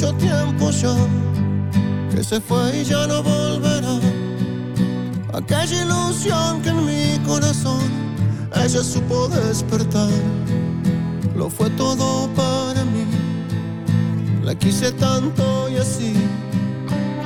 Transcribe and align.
mucho 0.00 0.16
tiempo 0.16 0.70
ya 0.70 0.94
que 2.10 2.24
se 2.24 2.40
fue 2.40 2.80
y 2.80 2.84
ya 2.84 3.06
no 3.06 3.22
volverá. 3.22 4.00
Aquella 5.34 5.84
ilusión 5.84 6.62
que 6.62 6.70
en 6.70 6.86
mi 6.86 7.18
corazón 7.26 7.82
ella 8.54 8.82
supo 8.82 9.28
despertar. 9.28 10.08
Lo 11.36 11.50
fue 11.50 11.68
todo 11.70 12.30
para 12.34 12.82
mí. 12.84 13.04
La 14.42 14.54
quise 14.54 14.90
tanto 14.92 15.68
y 15.68 15.76
así. 15.76 16.14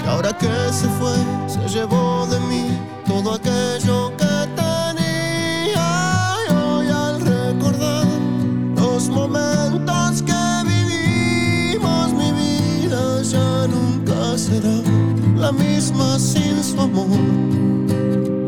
Que 0.03 0.09
ahora 0.09 0.37
que 0.37 0.49
se 0.73 0.89
fue, 0.99 1.17
se 1.47 1.69
llevó 1.69 2.27
de 2.27 2.41
mí 2.41 2.67
todo 3.07 3.35
aquello 3.35 4.13
que 4.17 4.24
será 14.45 14.77
la 15.37 15.53
misma 15.53 16.19
sin 16.19 16.63
su 16.63 16.79
amor. 16.81 17.09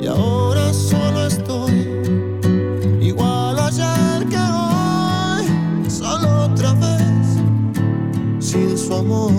Y 0.01 0.07
ahora 0.07 0.73
solo 0.73 1.27
estoy 1.27 1.89
igual 3.01 3.59
ayer 3.59 4.29
que 4.29 4.37
hoy, 4.37 5.91
solo 5.91 6.45
otra 6.45 6.75
vez 6.75 7.27
sin 8.41 8.77
su 8.77 8.95
amor. 8.95 9.33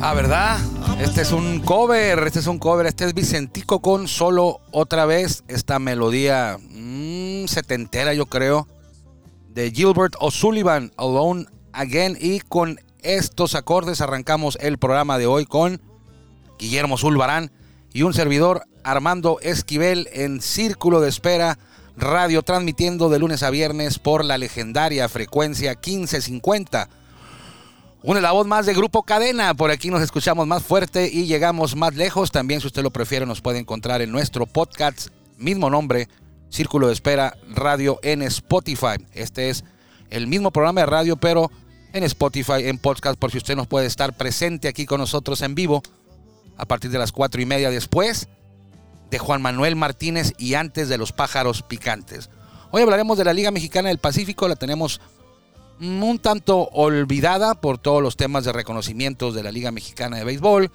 Ah, 0.00 0.14
¿verdad? 0.14 0.58
Este 1.00 1.22
es 1.22 1.32
un 1.32 1.60
cover, 1.60 2.18
este 2.26 2.40
es 2.40 2.46
un 2.46 2.58
cover, 2.58 2.86
este 2.86 3.06
es 3.06 3.14
Vicentico 3.14 3.80
con 3.80 4.06
solo 4.06 4.60
otra 4.70 5.06
vez 5.06 5.44
esta 5.48 5.78
melodía 5.78 6.58
mm, 6.60 7.46
setentera 7.46 8.12
yo 8.12 8.26
creo 8.26 8.68
de 9.48 9.70
Gilbert 9.70 10.14
O'Sullivan, 10.20 10.92
Alone 10.96 11.46
Again 11.72 12.18
y 12.20 12.40
con 12.40 12.78
estos 13.02 13.54
acordes 13.54 14.00
arrancamos 14.00 14.58
el 14.60 14.78
programa 14.78 15.18
de 15.18 15.26
hoy 15.26 15.44
con 15.46 15.80
Guillermo 16.58 16.96
Zulbarán 16.96 17.50
y 17.92 18.02
un 18.02 18.14
servidor 18.14 18.62
Armando 18.84 19.38
Esquivel 19.40 20.08
en 20.12 20.40
Círculo 20.40 21.00
de 21.00 21.08
Espera 21.08 21.58
Radio 21.96 22.42
transmitiendo 22.42 23.10
de 23.10 23.18
lunes 23.18 23.42
a 23.42 23.50
viernes 23.50 23.98
por 23.98 24.24
la 24.24 24.38
legendaria 24.38 25.08
frecuencia 25.08 25.72
1550 25.72 26.88
una 28.04 28.20
la 28.20 28.32
voz 28.32 28.48
más 28.48 28.66
de 28.66 28.74
Grupo 28.74 29.04
Cadena. 29.04 29.54
Por 29.54 29.70
aquí 29.70 29.88
nos 29.88 30.02
escuchamos 30.02 30.44
más 30.44 30.64
fuerte 30.64 31.08
y 31.12 31.26
llegamos 31.26 31.76
más 31.76 31.94
lejos. 31.94 32.32
También, 32.32 32.60
si 32.60 32.66
usted 32.66 32.82
lo 32.82 32.90
prefiere, 32.90 33.26
nos 33.26 33.40
puede 33.40 33.60
encontrar 33.60 34.02
en 34.02 34.10
nuestro 34.10 34.44
podcast, 34.46 35.10
mismo 35.38 35.70
nombre, 35.70 36.08
Círculo 36.48 36.88
de 36.88 36.94
Espera 36.94 37.36
Radio 37.48 38.00
en 38.02 38.22
Spotify. 38.22 38.96
Este 39.12 39.50
es 39.50 39.64
el 40.10 40.26
mismo 40.26 40.50
programa 40.50 40.80
de 40.80 40.86
radio, 40.86 41.16
pero 41.16 41.52
en 41.92 42.04
Spotify, 42.04 42.68
en 42.68 42.78
podcast, 42.78 43.18
por 43.18 43.30
si 43.30 43.38
usted 43.38 43.56
nos 43.56 43.66
puede 43.66 43.86
estar 43.86 44.16
presente 44.16 44.68
aquí 44.68 44.86
con 44.86 45.00
nosotros 45.00 45.42
en 45.42 45.54
vivo 45.54 45.82
a 46.56 46.66
partir 46.66 46.90
de 46.90 46.98
las 46.98 47.12
cuatro 47.12 47.40
y 47.40 47.46
media 47.46 47.70
después 47.70 48.28
de 49.10 49.18
Juan 49.18 49.42
Manuel 49.42 49.76
Martínez 49.76 50.32
y 50.38 50.54
antes 50.54 50.88
de 50.88 50.98
los 50.98 51.12
pájaros 51.12 51.62
picantes. 51.62 52.30
Hoy 52.70 52.82
hablaremos 52.82 53.18
de 53.18 53.24
la 53.24 53.34
Liga 53.34 53.50
Mexicana 53.50 53.90
del 53.90 53.98
Pacífico. 53.98 54.48
La 54.48 54.56
tenemos 54.56 55.00
un 55.80 56.18
tanto 56.18 56.68
olvidada 56.72 57.54
por 57.54 57.76
todos 57.76 58.02
los 58.02 58.16
temas 58.16 58.44
de 58.44 58.52
reconocimientos 58.52 59.34
de 59.34 59.42
la 59.42 59.52
Liga 59.52 59.70
Mexicana 59.70 60.16
de 60.16 60.24
Béisbol. 60.24 60.70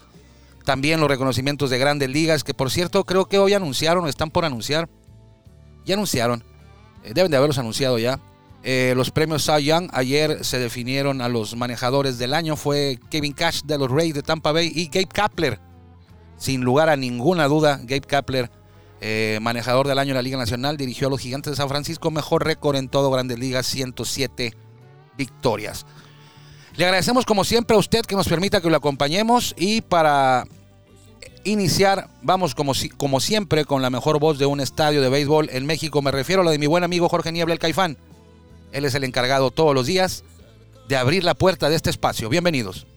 También 0.66 1.00
los 1.00 1.10
reconocimientos 1.10 1.70
de 1.70 1.80
grandes 1.80 2.10
ligas, 2.10 2.44
que 2.44 2.54
por 2.54 2.70
cierto 2.70 3.06
creo 3.06 3.26
que 3.26 3.40
hoy 3.40 3.54
anunciaron, 3.54 4.06
o 4.06 4.08
están 4.08 4.30
por 4.30 4.45
anunciar. 4.45 4.90
Ya 5.86 5.95
anunciaron, 5.95 6.44
eh, 7.04 7.14
deben 7.16 7.32
de 7.32 7.38
haberlos 7.38 7.58
anunciado 7.58 7.98
ya. 7.98 8.20
Eh, 8.70 8.94
los 8.98 9.12
premios 9.12 9.46
Cy 9.46 9.64
Young 9.64 9.88
ayer 9.94 10.44
se 10.44 10.60
definieron 10.60 11.22
a 11.22 11.30
los 11.30 11.56
manejadores 11.56 12.18
del 12.18 12.34
año. 12.34 12.58
Fue 12.58 13.00
Kevin 13.10 13.32
Cash 13.32 13.62
de 13.64 13.78
los 13.78 13.90
Rays 13.90 14.14
de 14.14 14.23
Tampa 14.23 14.52
Bay 14.52 14.70
y 14.76 14.88
Gabe 14.88 15.06
Kapler. 15.08 15.60
Sin 16.38 16.61
lugar 16.66 16.89
a 16.89 16.98
ninguna 16.98 17.48
duda, 17.48 17.78
Gabe 17.82 18.02
Kapler, 18.02 18.52
eh, 19.00 19.39
manejador 19.42 19.88
del 19.88 19.98
año 20.00 20.10
en 20.11 20.16
la 20.17 20.22
Liga 20.22 20.38
Nacional, 20.38 20.76
dirigió 20.76 21.08
a 21.08 21.10
los 21.11 21.22
Gigantes 21.22 21.52
de 21.52 21.55
San 21.55 21.70
Francisco. 21.70 22.11
Mejor 22.11 22.44
récord 22.45 22.76
en 22.76 22.89
todo 22.89 23.10
Grandes 23.10 23.39
Ligas, 23.39 23.67
107 23.67 24.54
victorias. 25.17 25.86
Le 26.76 26.84
agradecemos 26.84 27.26
como 27.26 27.45
siempre 27.45 27.78
a 27.78 27.80
usted 27.80 28.02
que 28.02 28.17
nos 28.17 28.28
permita 28.28 28.60
que 28.60 28.70
lo 28.70 28.76
acompañemos 28.76 29.55
y 29.58 29.80
para 29.80 30.44
iniciar 31.45 32.10
vamos 32.22 32.54
como, 32.54 32.73
si- 32.73 32.89
como 32.89 33.22
siempre 33.22 33.64
con 33.64 33.82
la 33.82 33.89
mejor 33.89 34.20
voz 34.20 34.38
de 34.38 34.45
un 34.45 34.60
estadio 34.60 35.02
de 35.02 35.08
béisbol 35.08 35.49
en 35.54 35.66
México. 35.66 36.02
Me 36.02 36.11
refiero 36.11 36.42
a 36.42 36.45
la 36.45 36.52
de 36.52 36.60
mi 36.60 36.67
buen 36.67 36.84
amigo 36.84 37.08
Jorge 37.08 37.32
Niebla 37.32 37.54
el 37.54 37.60
Caifán. 37.60 37.98
Él 38.72 38.86
es 38.86 38.95
el 38.95 39.04
encargado 39.04 39.52
todos 39.52 39.73
los 39.73 39.86
días 39.86 40.23
de 40.88 40.98
abrir 40.98 41.23
la 41.23 41.33
puerta 41.33 41.70
de 41.70 41.76
este 41.76 41.89
espacio. 41.89 42.30
Bienvenidos. 42.30 42.88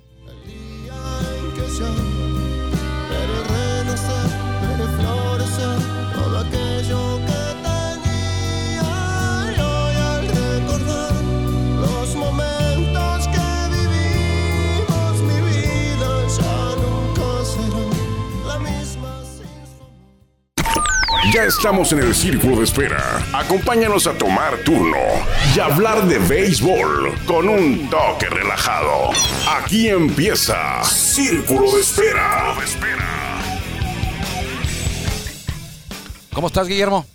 Ya 21.32 21.44
estamos 21.44 21.92
en 21.92 22.00
el 22.00 22.12
círculo 22.12 22.56
de 22.56 22.64
espera. 22.64 23.24
Acompáñanos 23.32 24.08
a 24.08 24.18
tomar 24.18 24.64
turno 24.64 24.96
y 25.54 25.60
hablar 25.60 26.08
de 26.08 26.18
béisbol 26.18 27.14
con 27.24 27.48
un 27.48 27.88
toque 27.88 28.26
relajado. 28.26 29.10
Aquí 29.48 29.88
empieza 29.88 30.82
Círculo 30.82 31.70
de 31.72 31.82
Espera. 31.82 32.56
¿Cómo 36.32 36.48
estás, 36.48 36.66
Guillermo? 36.66 37.06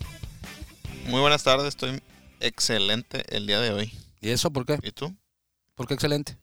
Muy 1.07 1.19
buenas 1.19 1.43
tardes, 1.43 1.67
estoy 1.67 2.01
excelente 2.39 3.25
el 3.35 3.47
día 3.47 3.59
de 3.59 3.71
hoy. 3.71 3.93
¿Y 4.21 4.29
eso 4.29 4.49
por 4.49 4.65
qué? 4.65 4.79
¿Y 4.81 4.91
tú? 4.91 5.13
¿Por 5.75 5.87
qué 5.87 5.93
excelente? 5.93 6.37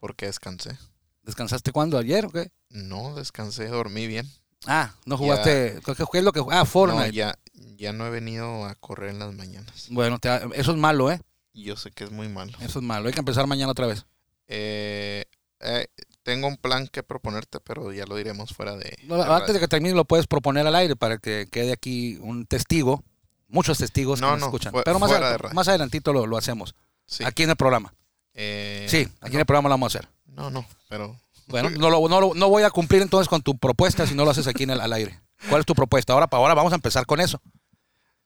Porque 0.00 0.26
descansé. 0.26 0.76
¿Descansaste 1.22 1.72
cuándo? 1.72 1.96
¿Ayer 1.96 2.26
o 2.26 2.30
qué? 2.30 2.50
No, 2.68 3.14
descansé, 3.14 3.68
dormí 3.68 4.06
bien. 4.06 4.30
Ah, 4.66 4.94
no 5.06 5.16
jugaste. 5.16 5.80
¿Qué, 5.84 5.94
qué 6.12 6.18
es 6.18 6.24
lo 6.24 6.32
que 6.32 6.42
Ah, 6.50 6.64
Fortnite. 6.64 7.06
No, 7.06 7.12
ya, 7.12 7.38
ya 7.76 7.92
no 7.92 8.06
he 8.06 8.10
venido 8.10 8.64
a 8.66 8.74
correr 8.74 9.10
en 9.10 9.18
las 9.18 9.34
mañanas. 9.34 9.86
Bueno, 9.90 10.18
te- 10.18 10.28
eso 10.54 10.72
es 10.72 10.76
malo, 10.76 11.10
¿eh? 11.10 11.20
Yo 11.54 11.76
sé 11.76 11.90
que 11.90 12.04
es 12.04 12.10
muy 12.10 12.28
malo. 12.28 12.52
Eso 12.60 12.78
es 12.78 12.84
malo. 12.84 13.08
Hay 13.08 13.12
que 13.14 13.20
empezar 13.20 13.46
mañana 13.46 13.72
otra 13.72 13.86
vez. 13.86 14.04
Eh, 14.48 15.24
eh, 15.60 15.86
tengo 16.22 16.46
un 16.48 16.56
plan 16.56 16.86
que 16.88 17.02
proponerte, 17.02 17.60
pero 17.60 17.92
ya 17.92 18.04
lo 18.06 18.16
diremos 18.16 18.50
fuera 18.54 18.76
de... 18.76 18.96
No, 19.04 19.16
de 19.16 19.22
antes 19.24 19.54
de 19.54 19.60
que 19.60 19.68
termine 19.68 19.94
lo 19.94 20.04
puedes 20.04 20.26
proponer 20.26 20.66
al 20.66 20.74
aire 20.74 20.96
para 20.96 21.18
que 21.18 21.48
quede 21.50 21.72
aquí 21.72 22.18
un 22.20 22.46
testigo, 22.46 23.02
muchos 23.48 23.78
testigos 23.78 24.20
No, 24.20 24.28
que 24.28 24.30
nos 24.32 24.40
no, 24.40 24.46
escuchan. 24.46 24.72
Pero 24.84 24.98
más, 24.98 25.10
fuera 25.10 25.36
adel- 25.38 25.48
de 25.48 25.54
más 25.54 25.68
adelantito 25.68 26.12
lo, 26.12 26.26
lo 26.26 26.36
hacemos, 26.36 26.74
Sí. 27.06 27.24
aquí 27.24 27.42
en 27.44 27.50
el 27.50 27.56
programa. 27.56 27.94
Eh, 28.34 28.86
sí, 28.88 29.08
aquí 29.20 29.34
en 29.34 29.40
el 29.40 29.46
programa 29.46 29.68
lo 29.68 29.72
vamos 29.74 29.94
a 29.94 29.98
hacer. 29.98 30.08
No, 30.26 30.50
no, 30.50 30.64
pero... 30.88 31.18
Bueno, 31.50 31.70
no, 31.70 31.90
lo- 31.90 32.08
no, 32.08 32.20
lo- 32.20 32.34
no 32.34 32.48
voy 32.48 32.62
a 32.62 32.70
cumplir 32.70 33.02
entonces 33.02 33.28
con 33.28 33.42
tu 33.42 33.58
propuesta 33.58 34.06
si 34.06 34.14
no 34.14 34.24
lo 34.24 34.30
haces 34.30 34.46
aquí 34.46 34.62
en 34.64 34.70
el, 34.70 34.80
al 34.80 34.92
aire. 34.92 35.20
¿Cuál 35.48 35.60
es 35.60 35.66
tu 35.66 35.74
propuesta? 35.74 36.12
Ahora, 36.12 36.26
para 36.28 36.40
ahora 36.42 36.54
vamos 36.54 36.72
a 36.72 36.76
empezar 36.76 37.06
con 37.06 37.20
eso. 37.20 37.40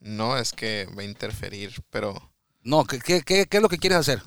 No 0.01 0.37
es 0.37 0.53
que 0.53 0.87
va 0.97 1.03
a 1.03 1.05
interferir, 1.05 1.83
pero... 1.91 2.31
No, 2.63 2.85
¿qué, 2.85 2.99
qué, 2.99 3.23
qué- 3.23 3.47
qué 3.47 3.57
es 3.59 3.63
lo 3.63 3.69
que 3.69 3.79
quieres 3.79 3.99
hacer? 3.99 4.23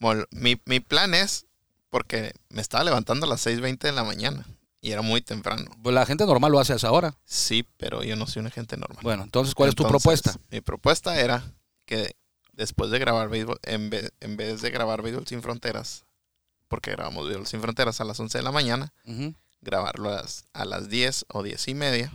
Bueno, 0.00 0.24
mi, 0.30 0.60
mi 0.64 0.80
plan 0.80 1.14
es... 1.14 1.46
Porque 1.90 2.32
me 2.48 2.60
estaba 2.60 2.82
levantando 2.82 3.24
a 3.26 3.28
las 3.28 3.46
6.20 3.46 3.78
de 3.78 3.92
la 3.92 4.02
mañana. 4.02 4.44
Y 4.80 4.90
era 4.90 5.00
muy 5.02 5.22
temprano. 5.22 5.70
Pues 5.82 5.94
la 5.94 6.04
gente 6.04 6.26
normal 6.26 6.50
lo 6.50 6.58
hace 6.58 6.72
a 6.72 6.76
esa 6.76 6.90
hora. 6.90 7.14
Sí, 7.24 7.64
pero 7.76 8.02
yo 8.02 8.16
no 8.16 8.26
soy 8.26 8.40
una 8.40 8.50
gente 8.50 8.76
normal. 8.76 8.98
Bueno, 9.02 9.22
entonces, 9.22 9.54
¿cuál 9.54 9.68
es 9.68 9.76
tu 9.76 9.86
propuesta? 9.86 10.34
Mi 10.50 10.60
propuesta 10.60 11.18
era 11.20 11.44
que 11.86 12.16
después 12.52 12.90
de 12.90 12.98
grabar 12.98 13.28
béisbol, 13.28 13.60
en 13.62 13.90
vez, 13.90 14.12
en 14.20 14.36
vez 14.36 14.60
de 14.60 14.70
grabar 14.70 15.02
béisbol 15.02 15.26
sin 15.28 15.40
fronteras, 15.40 16.04
porque 16.68 16.90
grabamos 16.92 17.26
béisbol 17.26 17.46
sin 17.46 17.60
fronteras 17.60 18.00
a 18.00 18.04
las 18.04 18.18
11 18.18 18.38
de 18.38 18.44
la 18.44 18.52
mañana, 18.52 18.92
grabarlo 19.60 20.10
a 20.10 20.16
las, 20.22 20.44
a 20.52 20.64
las 20.64 20.88
10 20.88 21.26
o 21.28 21.42
10 21.42 21.68
y 21.68 21.74
media 21.74 22.12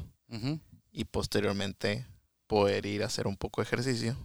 y 0.92 1.06
posteriormente 1.06 2.06
poder 2.48 2.86
ir 2.86 3.04
a 3.04 3.08
hacer 3.08 3.28
un 3.28 3.38
poco 3.38 3.62
de 3.62 3.68
ejercicio 3.68 4.16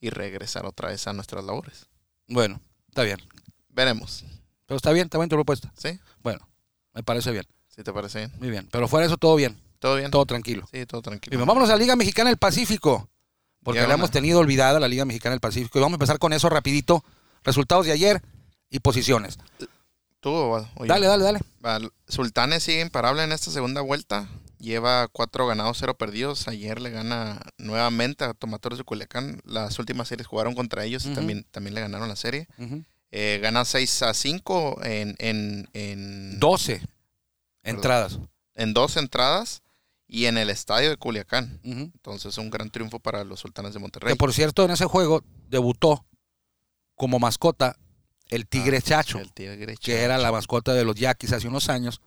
y 0.00 0.10
regresar 0.10 0.66
otra 0.66 0.88
vez 0.88 1.06
a 1.06 1.12
nuestras 1.12 1.44
labores. 1.44 1.86
Bueno, 2.26 2.60
está 2.88 3.02
bien. 3.02 3.18
Veremos, 3.68 4.24
Pero 4.66 4.76
está 4.76 4.92
bien, 4.92 5.04
está 5.06 5.18
bien 5.18 5.28
tu 5.28 5.36
propuesta. 5.36 5.72
¿sí? 5.76 5.98
Bueno, 6.22 6.46
me 6.94 7.02
parece 7.02 7.30
bien. 7.30 7.44
Si 7.68 7.82
te 7.84 7.92
parece 7.92 8.18
bien. 8.20 8.32
Muy 8.38 8.50
bien. 8.50 8.68
Pero 8.70 8.88
fuera 8.88 9.02
de 9.02 9.06
eso, 9.08 9.16
todo 9.16 9.36
bien. 9.36 9.60
¿Todo 9.78 9.96
bien? 9.96 10.10
Todo 10.10 10.26
tranquilo. 10.26 10.68
Sí, 10.72 10.84
todo 10.86 11.00
tranquilo. 11.02 11.36
Bien, 11.36 11.46
vámonos 11.46 11.68
a 11.70 11.72
la 11.72 11.78
Liga 11.78 11.96
Mexicana 11.96 12.28
del 12.30 12.36
Pacífico. 12.38 13.08
Porque 13.62 13.76
Ya 13.78 13.82
la 13.82 13.88
una. 13.88 13.94
hemos 13.96 14.10
tenido 14.10 14.38
olvidada, 14.40 14.80
la 14.80 14.88
Liga 14.88 15.04
Mexicana 15.04 15.32
del 15.34 15.40
Pacífico. 15.40 15.78
Y 15.78 15.82
vamos 15.82 15.94
a 15.94 15.96
empezar 15.96 16.18
con 16.18 16.32
eso 16.32 16.48
rapidito. 16.48 17.04
Resultados 17.44 17.86
de 17.86 17.92
ayer 17.92 18.22
y 18.70 18.80
posiciones. 18.80 19.38
Dale, 20.86 21.06
dale, 21.06 21.24
dale. 21.24 21.90
Sultanes 22.06 22.62
sigue 22.62 22.80
imparable 22.80 23.24
en 23.24 23.32
esta 23.32 23.50
segunda 23.50 23.80
vuelta. 23.80 24.28
Lleva 24.58 25.08
cuatro 25.08 25.46
ganados, 25.46 25.78
cero 25.78 25.96
perdidos. 25.96 26.46
Ayer 26.46 26.80
le 26.80 26.90
gana 26.90 27.40
nuevamente 27.56 28.24
a 28.24 28.34
Tomateros 28.34 28.78
de 28.78 28.84
Culiacán. 28.84 29.40
Las 29.44 29.78
últimas 29.78 30.08
series 30.08 30.26
jugaron 30.26 30.54
contra 30.54 30.84
ellos 30.84 31.06
y 31.06 31.14
también, 31.14 31.46
también 31.50 31.74
le 31.74 31.80
ganaron 31.80 32.08
la 32.08 32.16
serie. 32.16 32.46
Ujú. 32.58 32.84
Eh, 33.10 33.40
gana 33.42 33.64
6 33.64 34.02
a 34.02 34.14
5 34.14 34.80
en, 34.84 35.16
en, 35.18 35.68
en, 35.72 36.38
12 36.38 36.82
entradas. 37.64 38.18
en 38.54 38.72
dos 38.74 38.96
entradas 38.96 39.62
y 40.06 40.26
en 40.26 40.36
el 40.36 40.50
estadio 40.50 40.90
de 40.90 40.96
Culiacán. 40.98 41.60
Ujú. 41.64 41.80
Entonces, 41.80 42.36
un 42.36 42.50
gran 42.50 42.70
triunfo 42.70 43.00
para 43.00 43.24
los 43.24 43.40
sultanes 43.40 43.72
de 43.72 43.80
Monterrey. 43.80 44.12
Que 44.12 44.16
por 44.16 44.34
cierto, 44.34 44.64
en 44.64 44.72
ese 44.72 44.84
juego 44.84 45.24
debutó 45.48 46.04
como 46.94 47.18
mascota 47.18 47.76
el 48.30 48.46
Tigre 48.46 48.78
Ah, 48.78 48.82
Chacho, 48.82 49.18
El 49.18 49.32
Tigre 49.32 49.76
que 49.76 50.00
era 50.02 50.18
la 50.18 50.32
mascota 50.32 50.72
de 50.74 50.84
los 50.84 50.94
Yaquis 50.96 51.32
hace 51.32 51.48
unos 51.48 51.68
años. 51.68 52.00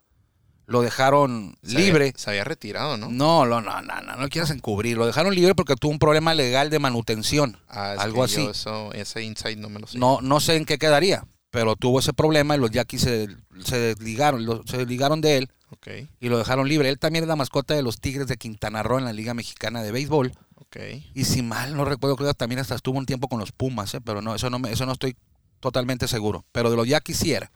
Lo 0.65 0.81
dejaron 0.81 1.57
Se 1.61 1.75
libre. 1.77 2.05
había- 2.05 2.17
se 2.17 2.29
había 2.29 2.43
retirado, 2.45 2.95
¿no? 2.97 3.09
No, 3.09 3.45
no, 3.45 3.59
no, 3.61 3.81
no, 3.81 4.01
no, 4.01 4.15
no 4.15 4.29
quieras 4.29 4.49
encubrir. 4.51 4.95
Lo 4.97 5.05
dejaron 5.05 5.35
libre 5.35 5.55
porque 5.55 5.75
tuvo 5.75 5.91
un 5.91 5.99
problema 5.99 6.33
legal 6.33 6.69
de 6.69 6.79
manutención. 6.79 7.57
Ah, 7.67 7.95
algo 7.99 8.23
así. 8.23 8.45
eso, 8.45 8.93
ese 8.93 9.23
insight 9.23 9.57
no 9.59 9.67
me 9.69 9.79
lo 9.81 9.87
sé. 9.87 9.97
No, 9.97 10.19
no 10.21 10.39
sé 10.39 10.55
en 10.55 10.63
qué 10.65 10.77
quedaría, 10.77 11.25
pero 11.51 11.75
tuvo 11.75 11.99
ese 11.99 12.13
problema 12.13 12.55
y 12.55 12.59
los 12.59 12.71
Yaquis 12.71 13.01
se, 13.01 13.27
se 13.65 13.77
desligaron, 13.77 14.45
lo- 14.45 14.63
se 14.65 14.77
desligaron 14.77 15.19
de 15.19 15.37
él 15.39 15.49
Ok, 15.71 15.87
y 16.21 16.29
lo 16.29 16.37
dejaron 16.37 16.69
libre. 16.69 16.87
Él 16.87 16.97
también 16.97 17.25
es 17.25 17.27
la 17.27 17.35
mascota 17.35 17.73
de 17.73 17.83
los 17.83 17.99
Tigres 17.99 18.27
de 18.27 18.37
Quintana 18.37 18.83
Roo 18.83 18.99
en 18.99 19.05
la 19.05 19.11
Liga 19.11 19.33
Mexicana 19.33 19.83
de 19.83 19.91
Béisbol. 19.91 20.31
ok. 20.55 20.77
Y 21.13 21.25
si 21.25 21.41
mal 21.41 21.75
no 21.75 21.83
recuerdo, 21.83 22.15
creo 22.15 22.29
que 22.29 22.35
también 22.35 22.59
hasta 22.59 22.75
estuvo 22.75 22.97
un 22.97 23.05
tiempo 23.05 23.27
con 23.27 23.39
los 23.39 23.51
Pumas, 23.51 23.93
¿eh? 23.95 24.01
pero 24.01 24.21
no, 24.21 24.33
eso 24.33 24.49
no, 24.49 24.59
me- 24.59 24.71
eso 24.71 24.85
no 24.85 24.93
estoy 24.93 25.17
totalmente 25.63 26.09
seguro. 26.09 26.45
Pero 26.51 26.69
de 26.69 26.75
los 26.75 26.85
Yaquis 26.87 27.17
sí 27.17 27.31
era, 27.31 27.49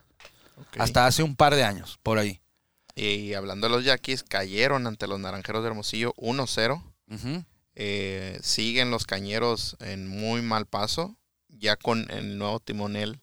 hasta 0.79 1.05
hace 1.05 1.23
un 1.23 1.35
par 1.35 1.53
de 1.55 1.65
años, 1.65 1.99
por 2.01 2.17
ahí. 2.17 2.39
Y 2.95 3.33
hablando 3.33 3.67
de 3.67 3.75
los 3.75 3.83
Yaquis, 3.83 4.23
cayeron 4.23 4.87
ante 4.87 5.07
los 5.07 5.19
Naranjeros 5.19 5.61
de 5.61 5.67
Hermosillo 5.67 6.13
1-0. 6.15 6.81
Ujú. 7.11 7.43
Eh, 7.75 8.39
siguen 8.41 8.89
los 8.89 9.05
Cañeros 9.05 9.75
en 9.81 10.07
muy 10.07 10.41
mal 10.41 10.65
paso, 10.65 11.17
ya 11.49 11.75
con 11.75 12.09
el 12.09 12.37
nuevo 12.37 12.59
timonel 12.59 13.19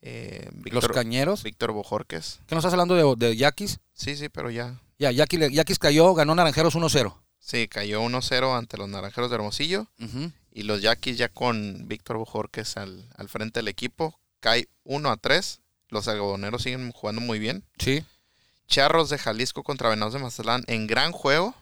eh, 0.00 0.48
Los 0.54 0.62
Víctor, 0.62 0.94
Cañeros. 0.94 1.42
Víctor 1.42 1.72
Bojorques. 1.72 2.40
¿Qué 2.46 2.54
nos 2.54 2.62
estás 2.64 2.72
hablando 2.72 2.94
de, 3.16 3.26
de 3.26 3.36
Yaquis? 3.36 3.80
Sí, 3.92 4.16
sí, 4.16 4.28
pero 4.28 4.50
ya. 4.50 4.80
Ya, 4.98 5.10
Yaquis, 5.10 5.50
Yaquis 5.50 5.78
cayó, 5.78 6.14
ganó 6.14 6.34
Naranjeros 6.34 6.76
1-0. 6.76 7.14
Sí, 7.40 7.66
cayó 7.66 8.00
1-0 8.02 8.56
ante 8.56 8.78
los 8.78 8.88
Naranjeros 8.88 9.30
de 9.30 9.34
Hermosillo. 9.34 9.88
Ujú. 10.00 10.30
Y 10.52 10.64
los 10.64 10.82
Yaquis 10.82 11.16
ya 11.16 11.28
con 11.28 11.88
Víctor 11.88 12.18
Bojorques 12.18 12.76
al, 12.76 13.08
al 13.16 13.28
frente 13.28 13.60
del 13.60 13.68
equipo. 13.68 14.18
Cae 14.40 14.68
1-3. 14.84 15.60
Los 15.88 16.08
algodoneros 16.08 16.62
siguen 16.62 16.92
jugando 16.92 17.20
muy 17.20 17.38
bien. 17.38 17.64
Sí. 17.78 18.04
Charros 18.66 19.10
de 19.10 19.18
Jalisco 19.18 19.62
contra 19.62 19.88
Venados 19.88 20.14
de 20.14 20.20
Mazatlán 20.20 20.64
en 20.66 20.86
gran 20.86 21.12
juego. 21.12 21.54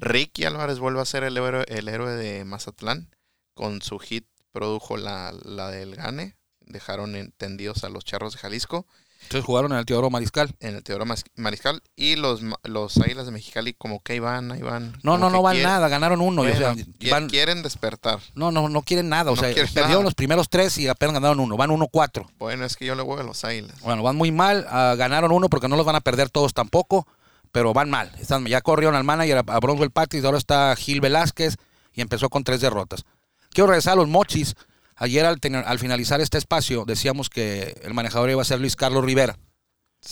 Ricky 0.00 0.44
Álvarez 0.44 0.78
vuelve 0.78 1.00
a 1.00 1.04
ser 1.06 1.24
el 1.24 1.36
héroe, 1.36 1.64
el 1.68 1.88
héroe 1.88 2.12
de 2.12 2.44
Mazatlán. 2.44 3.08
Con 3.54 3.80
su 3.82 3.98
hit 3.98 4.26
produjo 4.50 4.96
la, 4.96 5.32
la 5.44 5.70
del 5.70 5.94
Gane. 5.96 6.36
Dejaron 6.60 7.16
en- 7.16 7.32
tendidos 7.32 7.84
a 7.84 7.88
los 7.88 8.04
Charros 8.04 8.34
de 8.34 8.38
Jalisco 8.38 8.86
Entonces 9.22 9.44
jugaron 9.46 9.72
en 9.72 9.78
el 9.78 9.86
Teodoro 9.86 10.10
Mariscal. 10.10 10.54
en 10.60 10.76
el 10.76 10.82
Teodoro 10.82 11.06
Mariscal. 11.36 11.82
Y 11.96 12.16
los, 12.16 12.42
los 12.64 12.98
Águilas 12.98 13.24
de 13.24 13.32
Mexicali 13.32 13.72
como 13.72 14.02
que 14.02 14.12
ahí 14.14 14.18
van, 14.18 14.52
ahí 14.52 14.60
van. 14.60 14.98
No, 15.02 15.16
no, 15.16 15.30
no 15.30 15.40
van 15.42 15.54
quieren- 15.56 15.70
nada, 15.70 15.88
ganaron 15.88 16.20
uno. 16.20 16.46
y, 16.46 16.50
o 16.50 16.56
sea, 16.56 16.72
bueno, 16.74 16.86
qui- 16.98 17.10
van- 17.10 17.28
quieren 17.30 17.62
despertar. 17.62 18.18
no, 18.34 18.50
no, 18.52 18.68
no 18.68 18.82
quieren 18.82 19.08
nada. 19.08 19.30
O 19.30 19.36
No 19.36 19.40
sea, 19.40 19.54
perdieron 19.54 19.90
nada. 19.90 20.02
los 20.02 20.14
primeros 20.14 20.48
tres 20.50 20.76
y 20.78 20.88
apenas 20.88 21.14
ganaron 21.14 21.40
uno. 21.40 21.56
Van 21.56 21.70
1-4. 21.70 22.26
Bueno, 22.38 22.64
es 22.66 22.76
que 22.76 22.84
yo 22.84 22.94
le 22.94 23.02
voy 23.02 23.20
a 23.20 23.22
los 23.22 23.42
Águilas. 23.44 23.80
Bueno, 23.80 24.02
van 24.02 24.16
muy 24.16 24.30
mal. 24.32 24.66
ah, 24.68 24.94
ganaron 24.98 25.32
uno 25.32 25.48
porque 25.48 25.68
no 25.68 25.76
los 25.76 25.86
van 25.86 25.96
a 25.96 26.00
perder 26.00 26.28
todos 26.28 26.52
tampoco. 26.52 27.06
Pero 27.52 27.72
van 27.72 27.90
mal. 27.90 28.10
Están, 28.18 28.46
ya 28.46 28.60
corrieron 28.62 28.94
al 28.94 29.04
manager, 29.04 29.38
a, 29.38 29.54
a 29.54 29.60
Bronwell 29.60 29.90
Patrick. 29.90 30.24
Ahora 30.24 30.38
está 30.38 30.74
Gil 30.76 31.00
Velázquez. 31.00 31.56
Y 31.94 32.00
empezó 32.00 32.28
con 32.30 32.42
tres 32.44 32.60
derrotas. 32.62 33.04
Quiero 33.50 33.66
regresar 33.68 33.92
a 33.94 33.96
los 33.96 34.08
mochis. 34.08 34.54
Ayer 35.02 35.26
al, 35.26 35.40
tener- 35.40 35.64
al 35.66 35.80
finalizar 35.80 36.20
este 36.20 36.38
espacio 36.38 36.84
decíamos 36.86 37.28
que 37.28 37.76
el 37.82 37.92
manejador 37.92 38.30
iba 38.30 38.40
a 38.40 38.44
ser 38.44 38.60
Luis 38.60 38.76
Carlos 38.76 39.04
Rivera. 39.04 39.36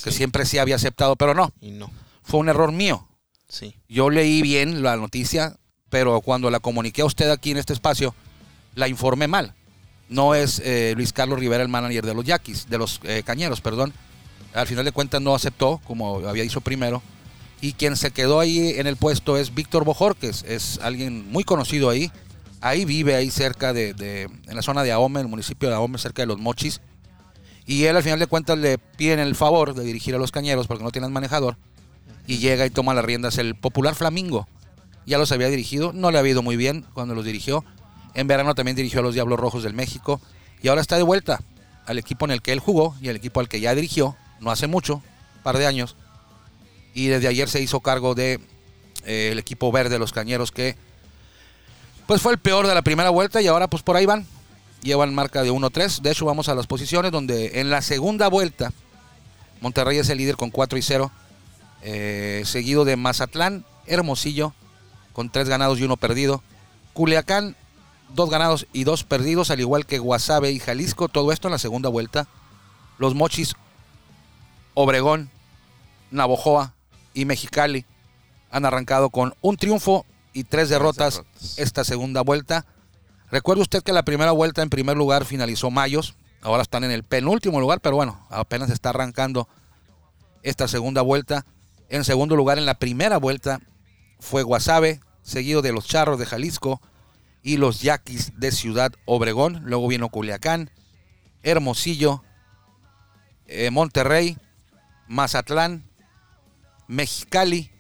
Que 0.02 0.10
siempre 0.10 0.44
sí 0.46 0.58
había 0.58 0.75
aceptado, 0.75 1.14
pero 1.14 1.32
no. 1.32 1.52
Y 1.60 1.70
no. 1.70 1.92
Fue 2.25 2.40
un 2.40 2.48
error 2.48 2.72
mío. 2.72 3.06
Sí. 3.48 3.76
Yo 3.88 4.10
leí 4.10 4.42
bien 4.42 4.82
la 4.82 4.96
noticia, 4.96 5.56
pero 5.90 6.20
cuando 6.22 6.50
la 6.50 6.58
comuniqué 6.58 7.02
a 7.02 7.04
usted 7.04 7.31
aquí 7.31 7.52
en 7.52 7.56
este 7.58 7.72
espacio, 7.72 8.14
la 8.75 8.88
informé 8.88 9.28
mal. 9.28 9.54
No 10.08 10.34
es 10.34 10.60
eh, 10.64 10.94
Luis 10.96 11.12
Carlos 11.12 11.38
Rivera 11.38 11.62
el 11.62 11.69
manager 11.69 12.04
de 12.04 12.14
los 12.14 12.25
Yaquis, 12.25 12.69
de 12.69 12.78
los 12.78 13.00
eh, 13.04 13.22
Cañeros, 13.25 13.60
perdón. 13.60 13.92
Al 14.54 14.66
final 14.66 14.84
de 14.84 14.90
cuentas 14.90 15.22
no 15.22 15.37
aceptó, 15.37 15.81
como 15.84 16.16
había 16.28 16.42
dicho 16.42 16.60
primero. 16.60 17.00
Y 17.60 17.75
quien 17.75 17.96
se 17.96 18.10
quedó 18.10 18.40
ahí 18.40 18.70
en 18.76 18.88
el 18.88 18.96
puesto 18.96 19.37
es 19.37 19.54
Víctor 19.54 19.84
Bojorques, 19.84 20.44
es 20.48 20.81
alguien 20.82 21.31
muy 21.31 21.44
conocido 21.44 21.90
ahí. 21.90 22.10
Ahí 22.60 22.84
vive, 22.84 23.14
ahí 23.14 23.30
cerca 23.30 23.72
de, 23.72 23.94
de- 23.94 24.22
en 24.24 24.54
la 24.56 24.62
zona 24.62 24.82
de 24.82 24.92
Ahome, 24.92 25.20
el 25.20 25.28
municipio 25.28 25.68
de 25.68 25.74
Ahome, 25.74 25.98
cerca 25.98 26.22
de 26.22 26.26
los 26.26 26.38
Mochis. 26.38 26.80
Y 27.66 27.84
él 27.84 27.96
al 27.96 28.02
final 28.02 28.18
de 28.18 28.26
cuentas 28.26 28.58
le 28.58 28.78
piden 28.78 29.18
el 29.18 29.34
favor 29.34 29.74
de 29.74 29.84
dirigir 29.84 30.14
a 30.14 30.18
los 30.18 30.32
Cañeros 30.32 30.66
porque 30.66 30.84
no 30.84 30.90
tienen 30.90 31.12
manejador. 31.12 31.56
Y 32.26 32.38
llega 32.38 32.66
y 32.66 32.70
toma 32.70 32.94
las 32.94 33.04
riendas 33.04 33.38
el 33.38 33.54
popular 33.54 33.94
Flamingo. 33.94 34.46
Ya 35.06 35.18
los 35.18 35.32
había 35.32 35.48
dirigido, 35.48 35.92
no 35.92 36.10
le 36.10 36.18
había 36.18 36.32
ido 36.32 36.42
muy 36.42 36.56
bien 36.56 36.84
cuando 36.92 37.14
los 37.14 37.24
dirigió. 37.24 37.64
En 38.14 38.26
verano 38.26 38.54
también 38.54 38.76
dirigió 38.76 39.00
a 39.00 39.02
los 39.02 39.14
Diablos 39.14 39.38
Rojos 39.40 39.62
del 39.62 39.74
México. 39.74 40.20
Y 40.62 40.68
ahora 40.68 40.80
está 40.80 40.96
de 40.96 41.02
vuelta 41.02 41.40
al 41.86 41.98
equipo 41.98 42.24
en 42.26 42.32
el 42.32 42.42
que 42.42 42.52
él 42.52 42.60
jugó 42.60 42.94
y 43.00 43.08
al 43.08 43.16
equipo 43.16 43.40
al 43.40 43.48
que 43.48 43.60
ya 43.60 43.74
dirigió, 43.74 44.16
no 44.40 44.50
hace 44.50 44.66
mucho, 44.66 44.96
un 44.96 45.42
par 45.42 45.56
de 45.58 45.66
años. 45.66 45.96
Y 46.92 47.06
desde 47.06 47.28
ayer 47.28 47.48
se 47.48 47.60
hizo 47.62 47.80
cargo 47.80 48.14
de 48.14 48.40
eh, 49.06 49.34
equipo 49.38 49.72
verde, 49.72 49.98
los 49.98 50.12
Cañeros, 50.12 50.52
que 50.52 50.76
pues 52.10 52.22
fue 52.22 52.32
el 52.32 52.38
peor 52.38 52.66
de 52.66 52.74
la 52.74 52.82
primera 52.82 53.10
vuelta 53.10 53.40
y 53.40 53.46
ahora 53.46 53.68
pues 53.68 53.84
por 53.84 53.94
ahí 53.94 54.04
van. 54.04 54.26
Llevan 54.82 55.14
marca 55.14 55.44
de 55.44 55.52
1-3. 55.52 56.00
De 56.00 56.10
hecho, 56.10 56.26
vamos 56.26 56.48
a 56.48 56.56
las 56.56 56.66
posiciones 56.66 57.12
donde 57.12 57.60
en 57.60 57.70
la 57.70 57.82
segunda 57.82 58.26
vuelta 58.26 58.72
Monterrey 59.60 59.96
es 59.96 60.08
el 60.08 60.18
líder 60.18 60.36
con 60.36 60.50
4 60.50 60.76
y 60.76 60.82
0. 60.82 61.12
eh, 61.82 62.42
seguido 62.46 62.84
de 62.84 62.96
Mazatlán, 62.96 63.64
Hermosillo, 63.86 64.54
con 65.12 65.30
3 65.30 65.48
ganados 65.48 65.78
y 65.78 65.84
1 65.84 65.96
perdido. 65.98 66.42
Culiacán, 66.94 67.54
2 68.16 68.28
ganados 68.28 68.66
y 68.72 68.82
2 68.82 69.04
perdidos, 69.04 69.52
al 69.52 69.60
igual 69.60 69.86
que 69.86 70.00
Guasave 70.00 70.50
y 70.50 70.58
Jalisco. 70.58 71.06
Todo 71.06 71.30
esto 71.30 71.46
en 71.46 71.52
la 71.52 71.58
segunda 71.58 71.90
vuelta. 71.90 72.26
Los 72.98 73.14
Mochis, 73.14 73.54
Obregón, 74.74 75.30
Navojoa 76.10 76.74
y 77.14 77.24
Mexicali 77.24 77.84
han 78.50 78.64
arrancado 78.64 79.10
con 79.10 79.32
un 79.42 79.56
triunfo 79.56 80.06
y 80.32 80.44
tres 80.44 80.68
derrotas 80.68 81.16
derrotas. 81.16 81.58
esta 81.58 81.84
segunda 81.84 82.22
vuelta. 82.22 82.66
Recuerde 83.30 83.62
usted 83.62 83.82
que 83.82 83.92
la 83.92 84.04
primera 84.04 84.32
vuelta 84.32 84.62
en 84.62 84.70
primer 84.70 84.96
lugar 84.96 85.24
finalizó 85.24 85.70
Mayos, 85.70 86.16
ahora 86.42 86.62
están 86.62 86.84
en 86.84 86.90
el 86.90 87.04
penúltimo 87.04 87.60
lugar, 87.60 87.80
pero 87.80 87.96
bueno, 87.96 88.26
apenas 88.28 88.70
está 88.70 88.90
arrancando 88.90 89.49
esta 90.42 90.68
segunda 90.68 91.02
vuelta. 91.02 91.44
En 91.88 92.04
segundo 92.04 92.37
lugar 92.37 92.58
en 92.58 92.66
la 92.66 92.78
primera 92.78 93.18
vuelta 93.18 93.60
fue 94.18 94.42
Guasave, 94.42 95.00
seguido 95.22 95.62
de 95.62 95.72
los 95.72 95.87
Charros 95.87 96.18
de 96.18 96.26
Jalisco 96.26 96.80
y 97.42 97.56
los 97.56 97.80
Yaquis 97.82 98.38
de 98.38 98.52
Ciudad 98.52 98.92
Obregón. 99.06 99.62
Luego 99.64 99.88
vino 99.88 100.08
Culiacán, 100.08 100.70
Hermosillo, 101.42 102.22
eh, 103.46 103.70
Monterrey, 103.70 104.38
Mazatlán, 105.08 105.84
Mexicali 106.88 107.70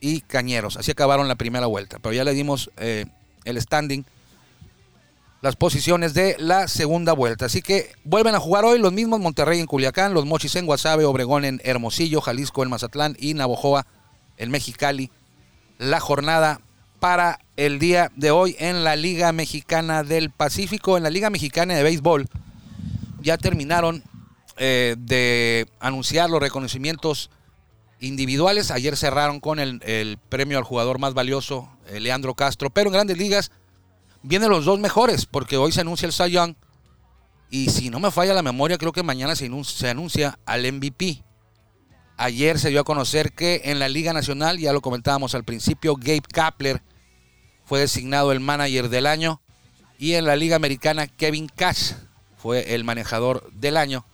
y 0.00 0.22
Cañeros. 0.22 0.76
Así 0.76 0.90
acabaron 0.90 1.28
la 1.28 1.36
primera 1.36 1.66
vuelta. 1.66 1.98
Pero 2.00 2.12
ya 2.12 2.24
le 2.24 2.32
dimos 2.32 2.70
eh, 2.76 3.06
el 3.44 3.60
standing, 3.60 4.04
las 5.42 5.56
posiciones 5.56 6.14
de 6.14 6.36
la 6.38 6.68
segunda 6.68 7.12
vuelta. 7.12 7.46
Así 7.46 7.62
que 7.62 7.92
vuelven 8.04 8.34
a 8.34 8.40
jugar 8.40 8.64
hoy 8.64 8.78
los 8.78 8.92
mismos 8.92 9.20
Monterrey 9.20 9.60
en 9.60 9.66
Culiacán, 9.66 10.14
los 10.14 10.26
Mochis 10.26 10.56
en 10.56 10.66
Guasave, 10.66 11.04
Obregón 11.04 11.44
en 11.44 11.60
Hermosillo, 11.64 12.20
Jalisco 12.20 12.62
en 12.62 12.70
Mazatlán 12.70 13.16
y 13.18 13.34
Navojoa 13.34 13.86
en 14.36 14.50
Mexicali. 14.50 15.10
La 15.78 16.00
jornada 16.00 16.60
para 16.98 17.40
el 17.56 17.78
día 17.78 18.12
de 18.16 18.30
hoy 18.30 18.56
en 18.58 18.84
la 18.84 18.96
Liga 18.96 19.32
Mexicana 19.32 20.02
del 20.02 20.30
Pacífico, 20.30 20.96
en 20.96 21.02
la 21.02 21.10
Liga 21.10 21.30
Mexicana 21.30 21.74
de 21.74 21.82
Béisbol. 21.82 22.28
Ya 23.22 23.38
terminaron 23.38 24.02
eh, 24.58 24.96
de 24.98 25.66
anunciar 25.80 26.28
los 26.28 26.40
reconocimientos 26.40 27.30
individuales. 28.00 28.70
Ayer 28.70 28.96
cerraron 28.96 29.40
con 29.40 29.58
el, 29.60 29.80
el 29.84 30.18
premio 30.18 30.58
al 30.58 30.64
jugador 30.64 30.98
más 30.98 31.14
valioso, 31.14 31.68
eh, 31.88 32.00
Leandro 32.00 32.34
Castro. 32.34 32.70
Pero 32.70 32.88
en 32.88 32.94
grandes 32.94 33.18
ligas 33.18 33.50
vienen 34.22 34.50
los 34.50 34.64
dos 34.64 34.80
mejores, 34.80 35.26
porque 35.26 35.56
hoy 35.56 35.72
se 35.72 35.82
anuncia 35.82 36.06
el 36.06 36.12
Cy. 36.12 36.56
Y 37.50 37.70
si 37.70 37.90
no 37.90 38.00
me 38.00 38.10
falla 38.10 38.34
la 38.34 38.42
memoria, 38.42 38.78
creo 38.78 38.92
que 38.92 39.02
mañana 39.02 39.36
se 39.36 39.46
anuncia, 39.46 39.78
se 39.78 39.88
anuncia 39.88 40.38
al 40.46 40.70
MVP. 40.72 41.22
Ayer 42.16 42.58
se 42.58 42.68
dio 42.68 42.80
a 42.80 42.84
conocer 42.84 43.32
que 43.32 43.62
en 43.64 43.78
la 43.78 43.88
Liga 43.88 44.12
Nacional, 44.12 44.58
ya 44.58 44.72
lo 44.72 44.82
comentábamos 44.82 45.34
al 45.34 45.44
principio, 45.44 45.96
Gabe 45.96 46.20
Kapler 46.20 46.82
fue 47.64 47.80
designado 47.80 48.32
el 48.32 48.40
manager 48.40 48.88
del 48.88 49.06
año. 49.06 49.40
Y 49.98 50.14
en 50.14 50.26
la 50.26 50.36
Liga 50.36 50.56
Americana, 50.56 51.06
Kevin 51.06 51.48
Cash 51.48 51.92
fue 52.36 52.74
el 52.74 52.84
manejador 52.84 53.50
del 53.52 53.76
año, 53.76 54.04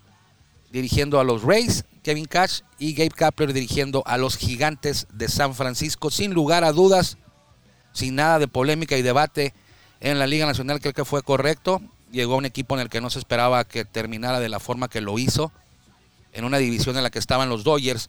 dirigiendo 0.70 1.20
a 1.20 1.24
los 1.24 1.42
Rays, 1.42 1.84
Kevin 2.06 2.26
Cash, 2.26 2.60
y 2.78 2.92
Gabe 2.92 3.10
Kapler 3.10 3.52
dirigiendo 3.52 4.04
a 4.06 4.16
los 4.16 4.36
Gigantes 4.36 5.08
de 5.12 5.28
San 5.28 5.56
Francisco. 5.56 6.08
Sin 6.12 6.34
lugar 6.34 6.62
a 6.62 6.70
dudas, 6.70 7.18
sin 7.92 8.14
nada 8.14 8.38
de 8.38 8.46
polémica 8.46 8.96
y 8.96 9.02
debate 9.02 9.54
en 9.98 10.20
la 10.20 10.28
Liga 10.28 10.46
Nacional, 10.46 10.78
creo 10.78 10.92
que 10.92 11.04
fue 11.04 11.22
correcto. 11.22 11.82
llegó 12.12 12.34
a 12.34 12.36
un 12.36 12.44
equipo 12.44 12.76
en 12.76 12.82
el 12.82 12.90
que 12.90 13.00
no 13.00 13.10
se 13.10 13.18
esperaba 13.18 13.64
que 13.64 13.84
terminara 13.84 14.38
de 14.38 14.48
la 14.48 14.60
forma 14.60 14.86
que 14.86 15.00
lo 15.00 15.18
hizo, 15.18 15.50
en 16.32 16.44
una 16.44 16.58
división 16.58 16.96
en 16.96 17.02
la 17.02 17.10
que 17.10 17.18
estaban 17.18 17.48
los 17.48 17.64
Dodgers 17.64 18.08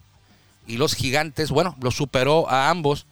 y 0.68 0.78
los 0.78 0.94
Gigantes. 0.94 1.50
Bueno, 1.50 1.76
lo 1.82 1.90
superó 1.90 2.48
a 2.52 2.70
ambos. 2.70 3.08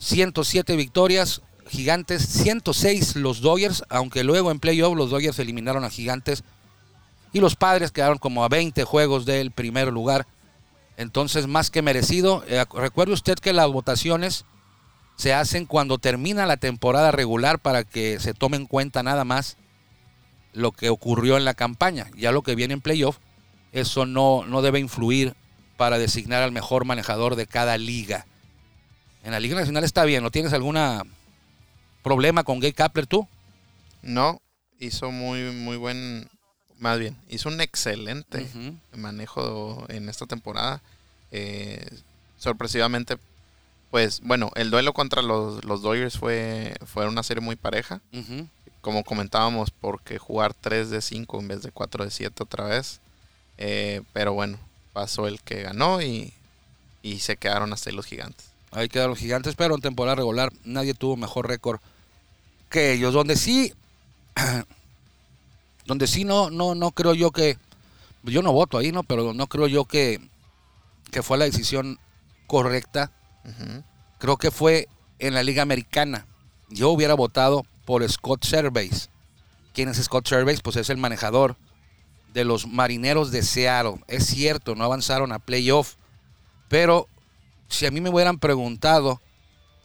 107 0.00 0.76
victorias, 0.76 1.40
Gigantes 1.66 2.28
106 2.28 3.16
los 3.16 3.40
Dodgers, 3.40 3.84
aunque 3.88 4.22
luego 4.22 4.50
en 4.50 4.60
playoff 4.60 4.94
los 4.94 5.08
Dodgers 5.08 5.38
eliminaron 5.38 5.82
a 5.82 5.88
Gigantes 5.88 6.44
y 7.32 7.40
los 7.40 7.56
Padres 7.56 7.92
quedaron 7.92 8.18
como 8.18 8.44
a 8.44 8.48
20 8.48 8.84
juegos 8.84 9.24
del 9.24 9.50
primer 9.50 9.88
lugar. 9.88 10.26
Entonces, 10.96 11.46
más 11.46 11.70
que 11.70 11.82
merecido. 11.82 12.44
Eh, 12.46 12.64
recuerde 12.74 13.12
usted 13.12 13.38
que 13.38 13.52
las 13.52 13.68
votaciones 13.68 14.44
se 15.16 15.34
hacen 15.34 15.66
cuando 15.66 15.98
termina 15.98 16.46
la 16.46 16.56
temporada 16.56 17.12
regular 17.12 17.58
para 17.58 17.84
que 17.84 18.18
se 18.20 18.34
tome 18.34 18.56
en 18.56 18.66
cuenta 18.66 19.02
nada 19.02 19.24
más 19.24 19.56
lo 20.52 20.72
que 20.72 20.88
ocurrió 20.88 21.36
en 21.36 21.44
la 21.44 21.54
campaña. 21.54 22.06
Ya 22.16 22.32
lo 22.32 22.42
que 22.42 22.54
viene 22.54 22.74
en 22.74 22.80
playoff, 22.80 23.18
eso 23.72 24.06
no, 24.06 24.44
no 24.46 24.62
debe 24.62 24.80
influir 24.80 25.34
para 25.76 25.98
designar 25.98 26.42
al 26.42 26.52
mejor 26.52 26.84
manejador 26.84 27.36
de 27.36 27.46
cada 27.46 27.78
liga. 27.78 28.26
En 29.22 29.32
la 29.32 29.40
Liga 29.40 29.54
Nacional 29.54 29.84
está 29.84 30.04
bien, 30.04 30.22
¿no 30.22 30.30
tienes 30.30 30.52
alguna 30.52 31.02
problema 32.02 32.44
con 32.44 32.60
Gay 32.60 32.72
Kapler 32.72 33.06
tú? 33.06 33.28
No, 34.02 34.40
hizo 34.78 35.10
muy, 35.10 35.52
muy 35.52 35.76
buen, 35.76 36.28
más 36.80 36.98
bien, 36.98 37.16
hizo 37.28 37.48
un 37.48 37.60
excelente 37.60 38.50
manejo 38.96 39.84
en 39.88 40.08
esta 40.08 40.26
temporada. 40.26 40.82
Eh, 41.30 41.86
sorpresivamente, 42.38 43.18
pues 43.90 44.20
bueno, 44.22 44.50
el 44.56 44.70
duelo 44.70 44.92
contra 44.94 45.22
los, 45.22 45.62
los 45.64 45.82
Dodgers 45.82 46.18
fue, 46.18 46.74
fue 46.86 47.06
una 47.06 47.22
serie 47.22 47.42
muy 47.42 47.54
pareja. 47.54 48.00
Como 48.80 49.04
comentábamos, 49.04 49.70
porque 49.70 50.18
jugar 50.18 50.54
3 50.54 50.88
de 50.88 51.02
5 51.02 51.38
en 51.40 51.48
vez 51.48 51.62
de 51.62 51.70
4 51.70 52.04
de 52.04 52.10
7 52.10 52.42
otra 52.42 52.64
vez. 52.64 53.00
Eh, 53.58 54.00
pero 54.14 54.32
bueno, 54.32 54.58
pasó 54.94 55.28
el 55.28 55.38
que 55.42 55.62
ganó 55.62 56.00
y, 56.00 56.32
y 57.02 57.18
se 57.18 57.36
quedaron 57.36 57.74
hasta 57.74 57.90
ahí 57.90 57.96
los 57.96 58.06
gigantes. 58.06 58.46
Ahí 58.70 58.88
quedaron 58.88 59.10
los 59.10 59.18
gigantes, 59.18 59.54
pero 59.54 59.74
en 59.74 59.82
temporada 59.82 60.14
regular 60.14 60.50
nadie 60.64 60.94
tuvo 60.94 61.16
mejor 61.18 61.46
récord 61.46 61.78
que 62.70 62.92
ellos. 62.94 63.12
Donde 63.12 63.36
sí, 63.36 63.74
donde 65.90 66.06
sí 66.06 66.24
no, 66.24 66.50
no, 66.50 66.76
no 66.76 66.92
creo 66.92 67.14
yo 67.14 67.32
que, 67.32 67.58
yo 68.22 68.42
no 68.42 68.52
voto 68.52 68.78
ahí, 68.78 68.92
¿no? 68.92 69.02
Pero 69.02 69.34
no 69.34 69.48
creo 69.48 69.66
yo 69.66 69.86
que, 69.86 70.20
que 71.10 71.20
fue 71.20 71.36
la 71.36 71.46
decisión 71.46 71.98
correcta. 72.46 73.10
Creo 74.18 74.36
que 74.36 74.52
fue 74.52 74.86
en 75.18 75.34
la 75.34 75.42
Liga 75.42 75.62
Americana. 75.62 76.28
Yo 76.68 76.90
hubiera 76.90 77.14
votado 77.14 77.66
por 77.86 78.08
Scott 78.08 78.44
Servais. 78.44 79.10
¿Quién 79.74 79.88
es 79.88 79.96
Scott 79.96 80.28
Servais? 80.28 80.60
Pues 80.60 80.76
es 80.76 80.90
el 80.90 80.96
manejador 80.96 81.56
de 82.32 82.44
los 82.44 82.68
marineros 82.68 83.32
de 83.32 83.42
Seattle. 83.42 84.00
Es 84.06 84.26
cierto, 84.26 84.76
no 84.76 84.84
avanzaron 84.84 85.32
a 85.32 85.40
playoff. 85.40 85.96
Pero 86.68 87.08
si 87.66 87.86
a 87.86 87.90
mí 87.90 88.00
me 88.00 88.10
hubieran 88.10 88.38
preguntado 88.38 89.20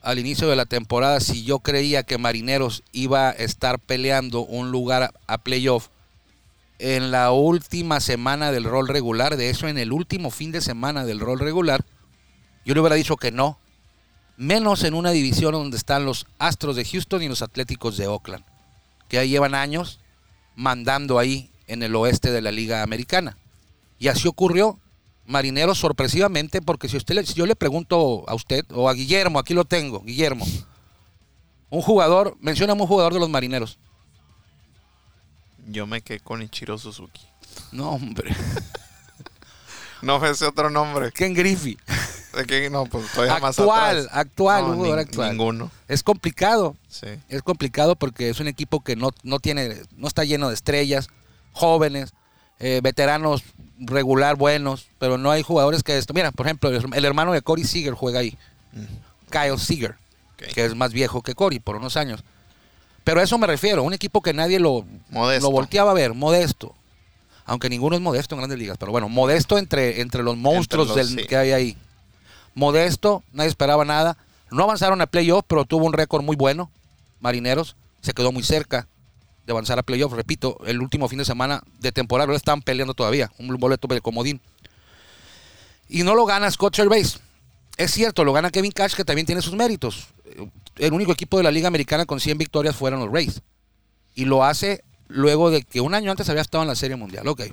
al 0.04 0.20
inicio 0.20 0.48
de 0.48 0.56
la 0.56 0.68
temporada 0.68 1.20
si 1.20 1.44
yo 1.44 1.58
creía 1.62 2.04
que 2.04 2.20
Marineros 2.20 2.84
iba 2.92 3.30
a 3.30 3.32
estar 3.32 3.80
peleando 3.80 4.42
un 4.42 4.70
lugar 4.70 5.12
a 5.26 5.38
playoff 5.40 5.88
en 6.80 7.12
la 7.12 7.32
última 7.32 8.00
semana 8.00 8.52
del 8.52 8.66
rol 8.66 8.88
regular, 8.88 9.38
de 9.38 9.50
eso 9.50 9.68
en 9.68 9.78
el 9.78 9.92
último 9.92 10.32
fin 10.32 10.52
de 10.52 10.62
semana 10.62 11.06
del 11.06 11.20
rol 11.20 11.40
regular, 11.40 11.86
yo 12.66 12.74
le 12.74 12.80
hubiera 12.80 12.96
dicho 12.96 13.18
que 13.18 13.32
no. 13.32 13.60
Menos 14.38 14.84
en 14.84 14.94
una 14.94 15.12
división 15.12 15.54
donde 15.54 15.78
están 15.78 16.06
los 16.06 16.28
Astros 16.40 16.76
de 16.76 16.84
Houston 16.84 17.24
y 17.24 17.30
los 17.30 17.42
Atléticos 17.42 17.96
de 17.96 18.08
Oakland, 18.08 18.44
que 19.08 19.18
ahí 19.18 19.30
llevan 19.30 19.56
años 19.56 20.02
mandando 20.56 21.20
ahí 21.20 21.52
en 21.68 21.84
el 21.84 21.96
oeste 21.96 22.32
de 22.32 22.42
la 22.42 22.52
Liga 22.52 22.84
Americana. 22.84 23.38
Y 23.98 24.10
así 24.10 24.28
ocurrió. 24.28 24.80
Marineros 25.28 25.80
sorpresivamente, 25.80 26.62
porque 26.62 26.88
si 26.88 26.98
usted 26.98 27.26
si 27.26 27.34
yo 27.34 27.48
le 27.48 27.56
pregunto 27.56 28.26
a 28.28 28.36
usted 28.36 28.64
o 28.72 28.90
a 28.90 28.94
Guillermo, 28.94 29.40
aquí 29.40 29.56
lo 29.56 29.66
tengo, 29.66 30.02
Guillermo, 30.02 30.46
un 31.72 31.82
jugador, 31.82 32.38
mencióname 32.42 32.84
un 32.84 32.88
jugador 32.88 33.14
de 33.14 33.20
los 33.20 33.30
Marineros. 33.30 33.80
Yo 35.66 35.88
me 35.88 36.02
quedé 36.02 36.20
con 36.20 36.42
Ichiro 36.42 36.78
Suzuki. 36.78 37.22
No, 37.72 37.92
hombre, 37.92 38.34
No 40.02 40.24
ese 40.26 40.46
otro 40.46 40.70
nombre. 40.70 41.12
Ken 41.12 41.34
Griffey. 41.34 41.78
No, 42.70 42.86
pues 42.86 43.10
todavía 43.14 43.40
más 43.40 43.58
Actual, 43.58 44.00
atrás. 44.00 44.18
actual, 44.18 44.68
No, 44.68 44.76
jugador 44.76 45.00
actual. 45.00 45.30
Ninguno. 45.32 45.72
Es 45.88 46.04
complicado, 46.04 46.76
Sí. 46.90 47.08
es 47.30 47.42
complicado 47.42 47.96
porque 47.96 48.30
es 48.30 48.40
un 48.42 48.48
equipo 48.48 48.84
que 48.84 48.96
no, 48.98 49.12
no 49.24 49.40
tiene, 49.40 49.82
no 49.96 50.08
está 50.08 50.26
lleno 50.26 50.50
de 50.50 50.54
estrellas, 50.54 51.08
jóvenes, 51.54 52.14
eh, 52.60 52.82
veteranos 52.84 53.44
regular 53.80 54.36
buenos, 54.36 54.90
pero 55.00 55.18
no 55.18 55.32
hay 55.32 55.44
jugadores 55.44 55.82
que 55.82 55.98
esto. 55.98 56.14
Mira, 56.14 56.32
por 56.32 56.46
ejemplo, 56.46 56.70
el, 56.70 57.06
hermano 57.06 57.32
de 57.32 57.42
Corey 57.42 57.64
Seager 57.64 57.94
juega 57.94 58.20
ahí, 58.20 58.38
Mm, 58.74 58.84
Kyle 59.32 59.58
Seager, 59.58 59.92
ok. 60.34 60.54
que 60.54 60.66
es 60.66 60.76
más 60.76 60.92
viejo 60.92 61.22
que 61.24 61.34
Corey 61.36 61.60
por 61.60 61.78
unos 61.78 61.96
años. 61.96 62.22
Pero 63.06 63.22
a 63.22 63.24
eso 63.24 63.38
me 63.38 63.48
refiero, 63.48 63.84
un 63.84 63.94
equipo 63.94 64.22
que 64.22 64.34
nadie 64.34 64.60
lo, 64.60 64.86
Modesto. 65.10 65.48
lo 65.48 65.52
volteaba 65.52 65.92
a 65.92 65.94
ver, 65.94 66.14
modesto. 66.14 66.76
Aunque 67.46 67.70
ninguno 67.70 67.96
es 67.96 68.02
modesto 68.02 68.36
en 68.36 68.40
grandes 68.40 68.60
ligas, 68.60 68.78
pero 68.78 68.92
bueno, 68.92 69.08
modesto 69.08 69.58
entre, 69.58 70.02
entre 70.02 70.24
los 70.24 70.36
monstruos 70.36 70.88
los- 70.88 70.96
del, 70.98 71.08
sí. 71.08 71.28
que 71.28 71.38
hay 71.38 71.52
ahí. 71.54 71.78
Modesto, 72.56 73.24
nadie 73.32 73.50
esperaba 73.50 73.86
nada. 73.86 74.18
No 74.52 74.64
avanzaron 74.64 75.00
a 75.02 75.06
playoff, 75.08 75.46
pero 75.48 75.64
tuvo 75.66 75.86
un 75.86 75.94
récord 75.94 76.24
muy 76.24 76.36
bueno. 76.36 76.70
Marineros 77.20 77.76
se 78.02 78.14
quedó 78.14 78.32
muy 78.32 78.44
cerca 78.44 78.88
de 79.46 79.52
avanzar 79.52 79.78
a 79.78 79.84
playoff. 79.84 80.14
Repito, 80.14 80.58
el 80.66 80.82
último 80.82 81.08
fin 81.08 81.20
de 81.20 81.26
semana 81.26 81.62
de 81.80 81.92
temporada 81.92 82.28
lo 82.28 82.36
estaban 82.36 82.62
peleando 82.62 82.94
todavía. 82.96 83.32
Un 83.38 83.48
boleto 83.58 83.88
de 83.88 84.02
comodín. 84.02 84.42
Y 85.88 86.02
no 86.04 86.16
lo 86.16 86.26
gana 86.26 86.50
Scott 86.50 86.76
Servais. 86.76 87.20
Es 87.78 87.92
cierto, 87.92 88.24
lo 88.24 88.34
gana 88.34 88.50
Kevin 88.50 88.72
Cash, 88.72 88.96
que 88.96 89.06
también 89.06 89.26
tiene 89.28 89.42
sus 89.42 89.54
méritos. 89.54 90.08
El 90.78 90.94
único 90.94 91.12
equipo 91.12 91.38
de 91.38 91.44
la 91.44 91.52
Liga 91.52 91.68
Americana 91.68 92.06
con 92.06 92.20
100 92.20 92.38
victorias 92.38 92.76
fueron 92.76 93.00
los 93.00 93.12
Rays. 93.12 93.42
Y 94.14 94.26
lo 94.26 94.44
hace 94.44 94.84
luego 95.08 95.52
de 95.52 95.62
que 95.64 95.82
un 95.82 95.94
año 95.94 96.12
antes 96.12 96.30
había 96.30 96.42
estado 96.42 96.64
en 96.64 96.68
la 96.68 96.76
Serie 96.76 96.96
Mundial. 96.96 97.28
Ok, 97.28 97.44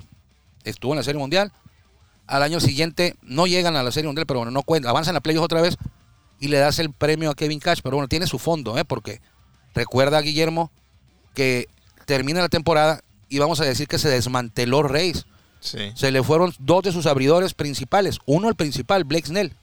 estuvo 0.63 0.93
en 0.93 0.97
la 0.97 1.03
Serie 1.03 1.19
Mundial. 1.19 1.51
Al 2.25 2.43
año 2.43 2.59
siguiente 2.59 3.15
no 3.21 3.47
llegan 3.47 3.75
a 3.75 3.83
la 3.83 3.91
Serie 3.91 4.07
Mundial, 4.07 4.25
pero 4.25 4.39
bueno, 4.39 4.51
no 4.51 4.63
cuentan. 4.63 4.89
Avanzan 4.89 5.15
a 5.15 5.21
playoffs 5.21 5.45
otra 5.45 5.61
vez 5.61 5.77
y 6.39 6.47
le 6.47 6.57
das 6.57 6.79
el 6.79 6.91
premio 6.91 7.29
a 7.29 7.35
Kevin 7.35 7.59
Cash. 7.59 7.79
Pero 7.83 7.97
bueno, 7.97 8.07
tiene 8.07 8.27
su 8.27 8.39
fondo, 8.39 8.77
¿eh? 8.77 8.85
Porque 8.85 9.21
recuerda, 9.73 10.21
Guillermo, 10.21 10.71
que 11.33 11.67
termina 12.05 12.41
la 12.41 12.49
temporada 12.49 13.01
y 13.29 13.39
vamos 13.39 13.59
a 13.59 13.65
decir 13.65 13.87
que 13.87 13.99
se 13.99 14.09
desmanteló 14.09 14.83
Rays. 14.83 15.25
Sí. 15.59 15.91
Se 15.95 16.11
le 16.11 16.23
fueron 16.23 16.53
dos 16.59 16.83
de 16.83 16.91
sus 16.91 17.05
abridores 17.05 17.53
principales. 17.53 18.19
Uno 18.25 18.49
el 18.49 18.55
principal, 18.55 19.05
Blake 19.05 19.27
Snell. 19.27 19.53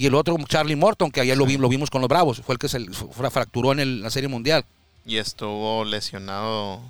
Y 0.00 0.06
el 0.06 0.14
otro, 0.14 0.34
Charlie 0.48 0.76
Morton, 0.76 1.10
que 1.10 1.20
ayer 1.20 1.36
lo, 1.36 1.44
vi- 1.44 1.58
lo 1.58 1.68
vimos 1.68 1.90
con 1.90 2.00
los 2.00 2.08
Bravos. 2.08 2.40
Fue 2.40 2.54
el 2.54 2.58
que 2.58 2.68
se 2.70 2.80
fra- 3.12 3.30
fracturó 3.30 3.72
en 3.72 3.80
el- 3.80 4.00
la 4.00 4.08
Serie 4.08 4.30
Mundial. 4.30 4.64
Y 5.04 5.18
estuvo 5.18 5.84
lesionado 5.84 6.80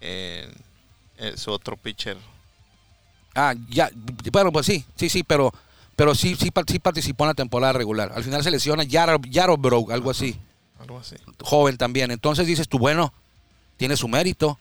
en, 0.00 0.50
en 1.18 1.36
su 1.36 1.50
otro 1.50 1.76
pitcher. 1.76 2.16
Ah, 3.34 3.54
ya. 3.68 3.90
Bueno, 4.32 4.52
pues 4.52 4.64
sí, 4.64 4.86
sí, 4.96 5.10
sí, 5.10 5.22
pero, 5.22 5.52
pero 5.96 6.14
sí, 6.14 6.34
sí, 6.34 6.50
par- 6.50 6.64
sí 6.66 6.78
participó 6.78 7.24
en 7.24 7.28
la 7.28 7.34
temporada 7.34 7.74
regular. 7.74 8.10
Al 8.14 8.24
final 8.24 8.42
se 8.42 8.50
lesiona 8.50 8.84
Yaro, 8.84 9.20
Yarobrough, 9.28 9.92
algo 9.92 10.10
así. 10.10 10.34
Algo 10.80 10.98
así. 11.00 11.16
Joven 11.42 11.76
también. 11.76 12.10
Entonces 12.10 12.46
dices 12.46 12.68
tú, 12.70 12.78
bueno, 12.78 13.12
tiene 13.76 13.98
su 13.98 14.08
mérito. 14.08 14.58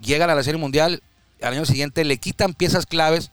Llegan 0.00 0.30
a 0.30 0.36
la 0.36 0.44
Serie 0.44 0.60
Mundial. 0.60 1.02
Al 1.42 1.54
año 1.54 1.64
siguiente 1.66 2.04
le 2.04 2.18
quitan 2.18 2.54
piezas 2.54 2.86
claves 2.86 3.32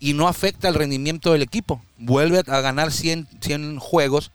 y 0.00 0.12
no 0.14 0.28
afecta 0.28 0.68
el 0.68 0.74
rendimiento 0.74 1.32
del 1.32 1.42
equipo. 1.42 1.82
Vuelve 1.98 2.38
a 2.46 2.60
ganar 2.60 2.92
100, 2.92 3.26
100 3.40 3.78
juegos. 3.78 4.30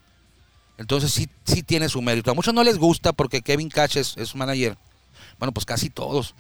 Entonces 0.78 1.12
sí, 1.12 1.30
sí 1.46 1.64
tiene 1.64 1.88
su 1.90 2.02
mérito. 2.02 2.32
A 2.32 2.34
muchos 2.34 2.54
no 2.54 2.64
les 2.64 2.78
gusta 2.78 3.14
porque 3.14 3.42
Kevin 3.42 3.70
Cash 3.70 3.98
es, 3.98 4.16
es 4.18 4.36
manager. 4.36 4.78
Bueno, 5.40 5.52
pues 5.54 5.66
casi 5.66 5.90
todos. 5.90 6.36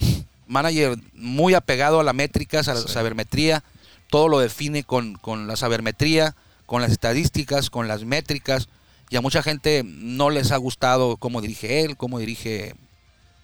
Manager 0.47 0.97
muy 1.13 1.53
apegado 1.53 1.99
a 1.99 2.03
la 2.03 2.13
métricas, 2.13 2.67
a 2.67 2.73
la 2.73 2.81
Sí. 2.81 2.89
sabermetría. 2.89 3.63
Todo 4.09 4.27
lo 4.27 4.39
define 4.39 4.83
con, 4.83 5.15
con 5.15 5.47
la 5.47 5.55
sabermetría, 5.55 6.35
con 6.65 6.81
las 6.81 6.91
estadísticas, 6.91 7.69
con 7.69 7.87
las 7.87 8.03
métricas. 8.03 8.67
Y 9.09 9.15
a 9.15 9.21
mucha 9.21 9.41
gente 9.43 9.83
no 9.85 10.29
les 10.29 10.51
ha 10.51 10.57
gustado 10.57 11.17
cómo 11.17 11.39
dirige 11.41 11.81
él, 11.83 11.95
cómo 11.97 12.19
dirige 12.19 12.75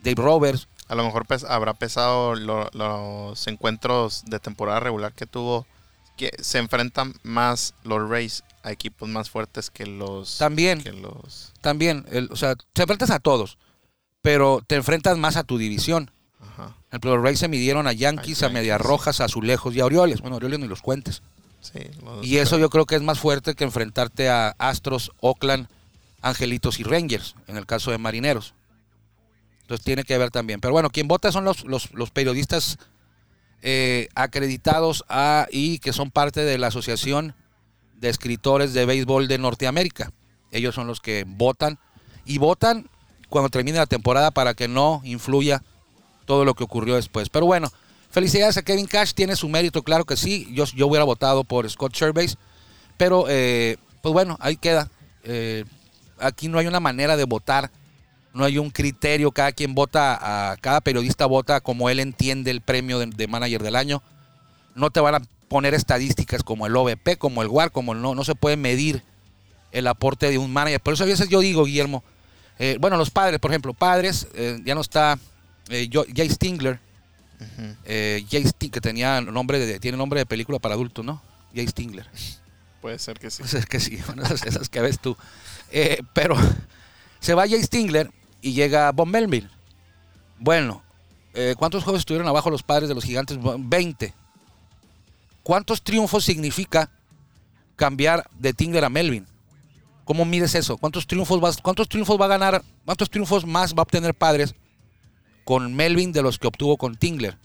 Dave 0.03 0.15
Roberts. 0.21 0.67
A 0.89 0.95
lo 0.95 1.03
mejor 1.05 1.25
pes- 1.25 1.43
habrá 1.45 1.73
pesado 1.75 2.35
lo- 2.35 2.69
los 2.73 3.47
encuentros 3.47 4.23
de 4.25 4.39
temporada 4.39 4.79
regular 4.81 5.13
que 5.13 5.25
tuvo. 5.25 5.65
Que 6.17 6.31
se 6.41 6.57
enfrentan 6.57 7.13
más 7.23 7.73
los 7.83 8.09
Rays 8.09 8.43
a 8.63 8.71
equipos 8.73 9.07
más 9.07 9.29
fuertes 9.29 9.69
que 9.69 9.85
los. 9.85 10.37
También. 10.37 10.83
Que 10.83 10.91
los. 10.91 11.53
También, 11.61 12.05
el- 12.11 12.29
o 12.31 12.35
sea, 12.35 12.55
te 12.73 12.81
enfrentas 12.81 13.09
a 13.11 13.19
todos, 13.19 13.57
pero 14.21 14.61
te 14.67 14.75
enfrentas 14.75 15.17
más 15.17 15.37
a 15.37 15.43
tu 15.45 15.57
división. 15.57 16.11
Ajá. 16.41 16.75
Los 17.03 17.21
Rays 17.21 17.39
se 17.39 17.47
midieron 17.47 17.87
a 17.87 17.93
Yankees, 17.93 18.43
A 18.43 18.47
a 18.47 18.49
Medias. 18.49 18.81
Rojas, 18.81 19.21
a 19.21 19.25
Azulejos 19.25 19.73
y 19.75 19.79
a 19.79 19.85
Orioles. 19.85 20.19
Bueno, 20.21 20.35
Orioles 20.37 20.59
ni 20.59 20.67
los 20.67 20.81
cuentes. 20.81 21.21
Sí. 21.61 21.79
los- 22.03 22.25
Y 22.25 22.37
eso 22.37 22.57
yo 22.57 22.69
creo 22.69 22.85
que 22.85 22.95
es 22.95 23.01
más 23.01 23.19
fuerte 23.19 23.53
que 23.55 23.63
enfrentarte 23.63 24.29
a 24.29 24.55
Astros, 24.57 25.11
Oakland, 25.21 25.67
Angelitos 26.21 26.79
y 26.79 26.83
Rangers, 26.83 27.35
en 27.47 27.55
el 27.57 27.65
caso 27.65 27.91
de 27.91 27.97
Marineros. 27.97 28.53
Entonces 29.69 29.85
tiene 29.85 30.03
que 30.03 30.17
ver 30.17 30.31
también. 30.31 30.59
Pero 30.59 30.73
bueno, 30.73 30.89
quien 30.89 31.07
vota 31.07 31.31
son 31.31 31.45
los, 31.45 31.63
los, 31.63 32.09
periodistas 32.09 32.79
eh, 33.61 34.09
acreditados 34.15 35.05
a, 35.09 35.45
y 35.51 35.77
que 35.77 35.93
son 35.93 36.09
parte 36.09 36.43
de 36.43 36.57
la 36.57 36.67
Asociación 36.67 37.35
de 37.99 38.09
Escritores 38.09 38.73
de 38.73 38.87
Béisbol 38.87 39.27
de 39.27 39.37
Norteamérica. 39.37 40.11
Ellos 40.51 40.73
son 40.73 40.87
los 40.87 41.01
que 41.01 41.23
votan 41.27 41.77
y 42.25 42.39
votan 42.39 42.89
cuando 43.29 43.49
termine 43.49 43.77
la 43.77 43.85
temporada 43.85 44.31
para 44.31 44.55
que 44.55 44.67
no 44.67 45.01
influya 45.03 45.61
todo 46.25 46.45
lo 46.45 46.55
que 46.55 46.63
ocurrió 46.63 46.95
después. 46.95 47.29
Pero 47.29 47.45
bueno, 47.45 47.71
felicidades 48.09 48.57
a 48.57 48.63
Kevin 48.63 48.87
Cash, 48.87 49.13
tiene 49.13 49.35
su 49.35 49.49
mérito, 49.49 49.83
claro 49.83 50.03
que 50.03 50.17
sí. 50.17 50.47
Yo, 50.51 50.65
yo 50.65 50.87
hubiera 50.87 51.05
votado 51.05 51.43
por 51.43 51.69
Scott 51.69 51.93
Sherbase, 51.93 52.37
pero 52.97 53.25
eh, 53.29 53.77
pues 54.01 54.13
bueno, 54.13 54.35
ahí 54.41 54.57
queda. 54.57 54.89
Eh, 55.25 55.63
aquí 56.17 56.47
no 56.47 56.57
hay 56.57 56.65
una 56.65 56.79
manera 56.79 57.15
de 57.17 57.25
votar, 57.25 57.69
no 58.33 58.45
hay 58.45 58.57
un 58.57 58.69
criterio, 58.69 59.31
cada 59.31 59.51
quien 59.51 59.73
vota, 59.75 60.51
a, 60.51 60.57
cada 60.57 60.81
periodista 60.81 61.25
vota 61.25 61.61
como 61.61 61.89
él 61.89 61.99
entiende 61.99 62.51
el 62.51 62.61
premio 62.61 62.99
de, 62.99 63.07
de 63.07 63.27
manager 63.27 63.63
del 63.63 63.75
año. 63.75 64.03
No 64.75 64.91
te 64.91 64.99
van 64.99 65.15
a 65.15 65.21
poner 65.47 65.73
estadísticas 65.73 66.43
como 66.43 66.67
el 66.67 66.75
OVP, 66.75 67.17
como 67.17 67.41
el 67.41 67.47
WAR, 67.47 67.71
como 67.71 67.93
el 67.93 68.01
no, 68.01 68.15
no 68.15 68.23
se 68.23 68.35
puede 68.35 68.55
medir 68.55 69.03
el 69.71 69.87
aporte 69.87 70.29
de 70.29 70.37
un 70.37 70.53
manager. 70.53 70.79
Por 70.79 70.93
eso 70.93 71.03
a 71.03 71.07
veces 71.07 71.27
yo 71.29 71.39
digo, 71.39 71.65
Guillermo, 71.65 72.03
eh, 72.59 72.77
bueno, 72.79 72.97
los 72.97 73.09
padres, 73.09 73.39
por 73.39 73.51
ejemplo, 73.51 73.73
padres, 73.73 74.27
eh, 74.33 74.59
ya 74.63 74.75
no 74.75 74.81
está 74.81 75.17
eh, 75.69 75.89
Jay 75.91 76.29
Stingler, 76.29 76.79
eh, 77.85 78.25
Jay 78.29 78.43
Sting- 78.43 78.69
que 78.69 78.81
tenía 78.81 79.21
nombre 79.21 79.59
de, 79.59 79.79
tiene 79.79 79.97
nombre 79.97 80.19
de 80.19 80.25
película 80.25 80.59
para 80.59 80.75
adultos, 80.75 81.03
¿no? 81.03 81.21
Jay 81.53 81.67
Stingler. 81.67 82.07
Puede 82.81 82.99
ser 82.99 83.17
que 83.19 83.29
sí. 83.31 83.41
Pues 83.41 83.53
es 83.55 83.65
que 83.65 83.79
sí, 83.79 83.97
bueno, 84.07 84.23
esas, 84.23 84.43
esas 84.45 84.69
que 84.69 84.81
ves 84.81 84.99
tú. 84.99 85.17
Pero 86.13 86.35
se 87.19 87.33
va 87.33 87.47
Jay 87.47 87.63
Stingler 87.63 88.11
y 88.41 88.53
llega 88.53 88.91
Bob 88.91 89.07
Melville. 89.07 89.49
Bueno, 90.39 90.81
eh, 91.33 91.55
¿cuántos 91.57 91.83
juegos 91.83 91.99
estuvieron 91.99 92.27
abajo 92.27 92.49
los 92.49 92.63
padres 92.63 92.89
de 92.89 92.95
los 92.95 93.03
gigantes? 93.03 93.37
20. 93.41 94.13
¿Cuántos 95.43 95.81
triunfos 95.81 96.23
significa 96.23 96.89
cambiar 97.75 98.29
de 98.37 98.53
Tingler 98.53 98.85
a 98.85 98.89
Melvin? 98.89 99.25
¿Cómo 100.05 100.25
mides 100.25 100.55
eso? 100.55 100.77
¿Cuántos 100.77 101.05
triunfos, 101.05 101.39
vas, 101.39 101.57
¿Cuántos 101.61 101.87
triunfos 101.87 102.19
va 102.19 102.25
a 102.25 102.29
ganar? 102.29 102.63
¿Cuántos 102.85 103.09
triunfos 103.09 103.45
más 103.45 103.73
va 103.73 103.79
a 103.79 103.83
obtener 103.83 104.15
padres 104.15 104.55
con 105.45 105.75
Melvin 105.75 106.11
de 106.11 106.21
los 106.21 106.39
que 106.39 106.47
obtuvo 106.47 106.77
con 106.77 106.95
Tingler? 106.95 107.37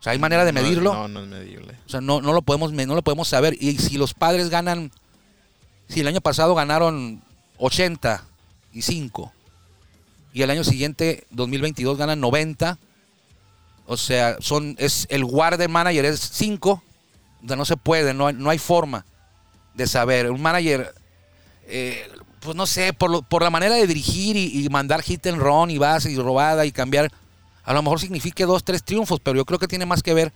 O 0.00 0.02
sea, 0.02 0.12
¿hay 0.12 0.18
manera 0.18 0.44
de 0.44 0.52
medirlo? 0.52 0.92
No, 0.92 1.08
no 1.08 1.20
es 1.20 1.28
medible. 1.28 1.78
O 1.86 1.88
sea, 1.88 2.02
no, 2.02 2.20
no, 2.20 2.34
lo 2.34 2.42
podemos, 2.42 2.72
no 2.72 2.94
lo 2.94 3.00
podemos 3.02 3.26
saber. 3.26 3.56
Y 3.58 3.78
si 3.78 3.96
los 3.96 4.12
padres 4.12 4.50
ganan, 4.50 4.92
si 5.88 6.00
el 6.00 6.06
año 6.06 6.20
pasado 6.20 6.54
ganaron 6.54 7.22
85 7.56 9.32
y 9.32 9.43
el 10.42 10.50
año 10.50 10.64
siguiente, 10.64 11.24
2022, 11.30 11.96
ganan 11.98 12.20
90, 12.20 12.78
o 13.86 13.96
sea, 13.96 14.36
son, 14.40 14.74
es, 14.78 15.06
el 15.10 15.24
guard 15.24 15.58
de 15.58 15.68
manager 15.68 16.04
es 16.06 16.20
5, 16.32 16.82
o 17.42 17.46
sea, 17.46 17.56
no 17.56 17.64
se 17.64 17.76
puede, 17.76 18.14
no, 18.14 18.26
hay- 18.26 18.34
no 18.34 18.50
hay 18.50 18.58
forma 18.58 19.04
de 19.74 19.86
saber. 19.86 20.30
Un 20.30 20.40
manager, 20.40 20.94
eh, 21.66 22.08
pues 22.40 22.56
no 22.56 22.66
sé, 22.66 22.92
por, 22.92 23.10
lo- 23.10 23.22
por 23.22 23.42
la 23.42 23.50
manera 23.50 23.74
de 23.74 23.86
dirigir 23.86 24.36
y, 24.36 24.64
y 24.64 24.68
mandar 24.70 25.02
hit 25.02 25.26
and 25.26 25.38
run 25.40 25.70
y 25.70 25.78
base 25.78 26.10
y 26.10 26.16
robada 26.16 26.64
y 26.66 26.72
cambiar, 26.72 27.12
a 27.64 27.72
lo 27.74 27.82
mejor 27.82 28.00
signifique 28.00 28.44
dos, 28.46 28.64
tres 28.64 28.82
triunfos, 28.82 29.20
pero 29.20 29.36
yo 29.36 29.44
creo 29.44 29.58
que 29.58 29.68
tiene 29.68 29.86
más 29.86 30.02
que 30.02 30.14
ver 30.14 30.32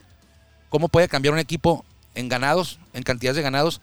cómo 0.69 0.89
puede 0.89 1.09
cambiar 1.09 1.33
un 1.35 1.41
equipo 1.41 1.85
en 2.15 2.29
ganados, 2.29 2.79
en 2.93 3.03
cantidades 3.03 3.37
de 3.37 3.43
ganados, 3.43 3.81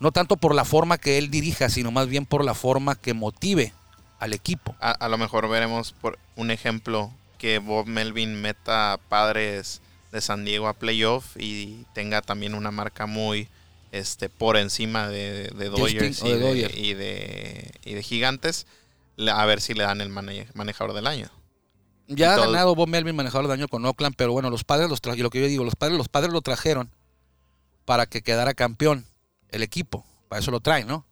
no 0.00 0.12
tanto 0.12 0.36
por 0.36 0.54
la 0.54 0.64
forma 0.64 0.98
que 0.98 1.18
él 1.18 1.30
dirija, 1.30 1.68
sino 1.70 1.90
más 1.90 2.06
bien 2.08 2.26
por 2.26 2.44
la 2.44 2.54
forma 2.54 2.94
que 2.94 3.14
motive 3.14 3.72
al 4.18 4.32
equipo. 4.32 4.74
A, 4.80 4.90
a 4.92 5.08
lo 5.08 5.18
mejor 5.18 5.48
veremos 5.48 5.92
por 5.92 6.18
un 6.36 6.50
ejemplo 6.50 7.12
que 7.38 7.58
Bob 7.58 7.86
Melvin 7.86 8.40
meta 8.40 8.98
padres 9.08 9.80
de 10.12 10.20
San 10.20 10.44
Diego 10.44 10.66
a 10.68 10.74
playoff 10.74 11.36
y 11.38 11.84
tenga 11.94 12.22
también 12.22 12.54
una 12.54 12.70
marca 12.70 13.06
muy 13.06 13.48
este 13.92 14.28
por 14.28 14.56
encima 14.56 15.08
de, 15.08 15.48
de 15.48 15.68
Dodgers, 15.70 16.22
y, 16.22 16.28
de 16.32 16.38
Dodgers. 16.40 16.76
y 16.76 16.94
de- 16.94 17.70
y 17.84 17.94
de 17.94 18.02
Gigantes, 18.02 18.66
a 19.32 19.44
ver 19.46 19.60
si 19.60 19.74
le 19.74 19.84
dan 19.84 20.00
el 20.00 20.08
mane- 20.10 20.46
manejador 20.54 20.94
del 20.94 21.06
año. 21.06 21.30
Ya 22.06 22.32
ha 22.32 22.36
todo- 22.36 22.50
ganado 22.50 22.74
Bob 22.74 22.88
Melvin 22.88 23.14
manejador 23.16 23.46
de 23.46 23.50
daño 23.50 23.68
con 23.68 23.84
Oakland, 23.84 24.14
pero 24.16 24.32
bueno, 24.32 24.50
los 24.50 24.64
padres 24.64 24.88
los 24.90 25.00
trajeron, 25.00 25.24
lo 25.24 25.30
que 25.30 25.40
yo 25.40 25.46
digo, 25.46 25.64
los 25.64 25.76
padres, 25.76 25.96
los 25.98 26.08
padres 26.08 26.32
lo 26.32 26.40
trajeron 26.42 26.90
para 27.84 28.06
que 28.06 28.22
quedara 28.22 28.54
campeón 28.54 29.06
el 29.50 29.62
equipo. 29.62 30.04
Para 30.28 30.40
eso 30.40 30.50
lo 30.50 30.60
traen, 30.60 30.86
¿no? 30.86 31.06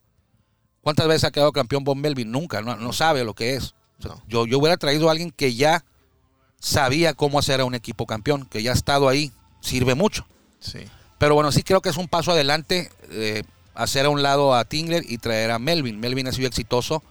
¿Cuántas 0.86 1.08
veces 1.08 1.24
ha 1.24 1.32
quedado 1.32 1.50
campeón 1.50 1.82
Bob 1.82 1.96
Melvin? 1.96 2.30
Nunca, 2.30 2.62
no, 2.62 2.76
no 2.76 2.92
sabe 2.92 3.24
lo 3.24 3.34
que 3.34 3.56
es. 3.56 3.74
O 3.98 4.02
sea, 4.02 4.12
No. 4.12 4.22
yo, 4.28 4.46
yo 4.46 4.60
hubiera 4.60 4.76
traído 4.76 5.08
a 5.08 5.10
alguien 5.10 5.32
que 5.32 5.52
ya 5.52 5.84
sabía 6.60 7.12
cómo 7.12 7.40
hacer 7.40 7.60
a 7.60 7.64
un 7.64 7.74
equipo 7.74 8.06
campeón, 8.06 8.46
que 8.46 8.62
ya 8.62 8.70
ha 8.70 8.74
estado 8.74 9.08
ahí, 9.08 9.32
sirve 9.60 9.96
mucho. 9.96 10.28
Sí. 10.60 10.78
Pero 11.18 11.34
bueno, 11.34 11.50
sí 11.50 11.64
creo 11.64 11.80
que 11.80 11.88
es 11.88 11.96
un 11.96 12.06
paso 12.06 12.30
adelante 12.30 12.88
eh, 13.10 13.42
hacer 13.74 14.06
a 14.06 14.10
un 14.10 14.22
lado 14.22 14.54
a 14.54 14.64
Tingler 14.64 15.02
y 15.08 15.18
traer 15.18 15.50
a 15.50 15.58
Melvin. 15.58 15.98
Melvin 15.98 16.28
ha 16.28 16.32
sido 16.32 16.46
exitoso, 16.46 17.02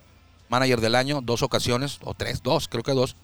manager 0.47 0.79
del 0.79 0.95
año, 0.95 1.19
dos 1.21 1.41
ocasiones, 1.43 1.99
o 2.01 2.13
tres, 2.13 2.43
dos, 2.43 2.69
creo 2.69 2.81
que 2.81 2.93
dos. 2.93 3.17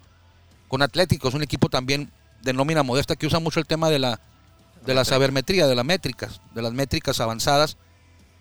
Con 0.68 0.82
Atléticos, 0.82 1.34
un 1.34 1.44
equipo 1.44 1.70
también 1.70 2.12
de 2.42 2.52
nómina 2.52 2.84
modesta 2.84 3.16
que 3.16 3.26
usa 3.26 3.40
mucho 3.40 3.62
el 3.62 3.68
tema 3.68 3.90
de 3.90 4.00
la, 4.00 4.20
de 4.86 4.96
la 4.96 5.06
sabermetría, 5.06 5.66
de 5.68 5.76
las 5.76 5.86
métricas, 5.86 6.42
de 6.54 6.62
las 6.62 6.74
métricas 6.74 7.22
avanzadas, 7.22 7.78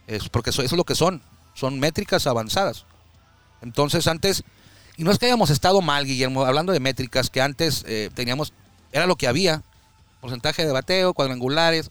es 0.09 0.29
porque 0.29 0.51
eso, 0.51 0.63
eso 0.63 0.75
es 0.75 0.77
lo 0.77 0.83
que 0.83 0.97
son, 0.97 1.23
son 1.55 1.79
métricas 1.79 2.27
avanzadas. 2.27 2.87
Entonces 3.63 4.07
antes, 4.07 4.45
y 4.97 5.05
no 5.05 5.11
es 5.11 5.19
que 5.19 5.27
hayamos 5.27 5.51
estado 5.51 5.81
mal, 5.83 6.07
Guillermo, 6.07 6.45
hablando 6.45 6.73
de 6.73 6.81
métricas, 6.81 7.31
que 7.31 7.41
antes 7.41 7.85
eh, 7.87 8.11
teníamos, 8.15 8.53
era 8.93 9.07
lo 9.07 9.17
que 9.17 9.29
había, 9.29 9.63
porcentaje 10.21 10.65
de 10.65 10.73
bateo, 10.73 11.15
cuadrangulares, 11.15 11.91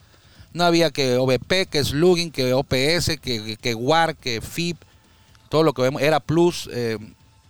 no 0.54 0.64
había 0.64 0.92
que 0.92 1.18
OVP, 1.18 1.68
que 1.68 1.84
slugging, 1.84 2.32
que 2.32 2.54
OPS, 2.54 3.20
que, 3.22 3.58
que 3.60 3.76
WAR, 3.76 4.16
que 4.16 4.42
FIP, 4.42 4.78
todo 5.50 5.64
lo 5.64 5.74
que 5.74 5.82
vemos, 5.82 6.02
era 6.02 6.20
plus, 6.20 6.70
eh, 6.72 6.98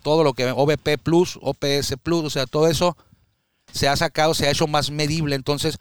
todo 0.02 0.24
lo 0.24 0.34
que 0.34 0.50
OVP 0.50 0.98
plus, 0.98 1.38
OPS 1.42 1.96
plus, 2.02 2.24
o 2.24 2.30
sea, 2.30 2.46
todo 2.46 2.68
eso 2.68 2.96
se 3.72 3.88
ha 3.88 3.96
sacado, 3.96 4.34
se 4.34 4.46
ha 4.46 4.50
hecho 4.50 4.66
más 4.66 4.90
medible. 4.90 5.36
Entonces, 5.36 5.78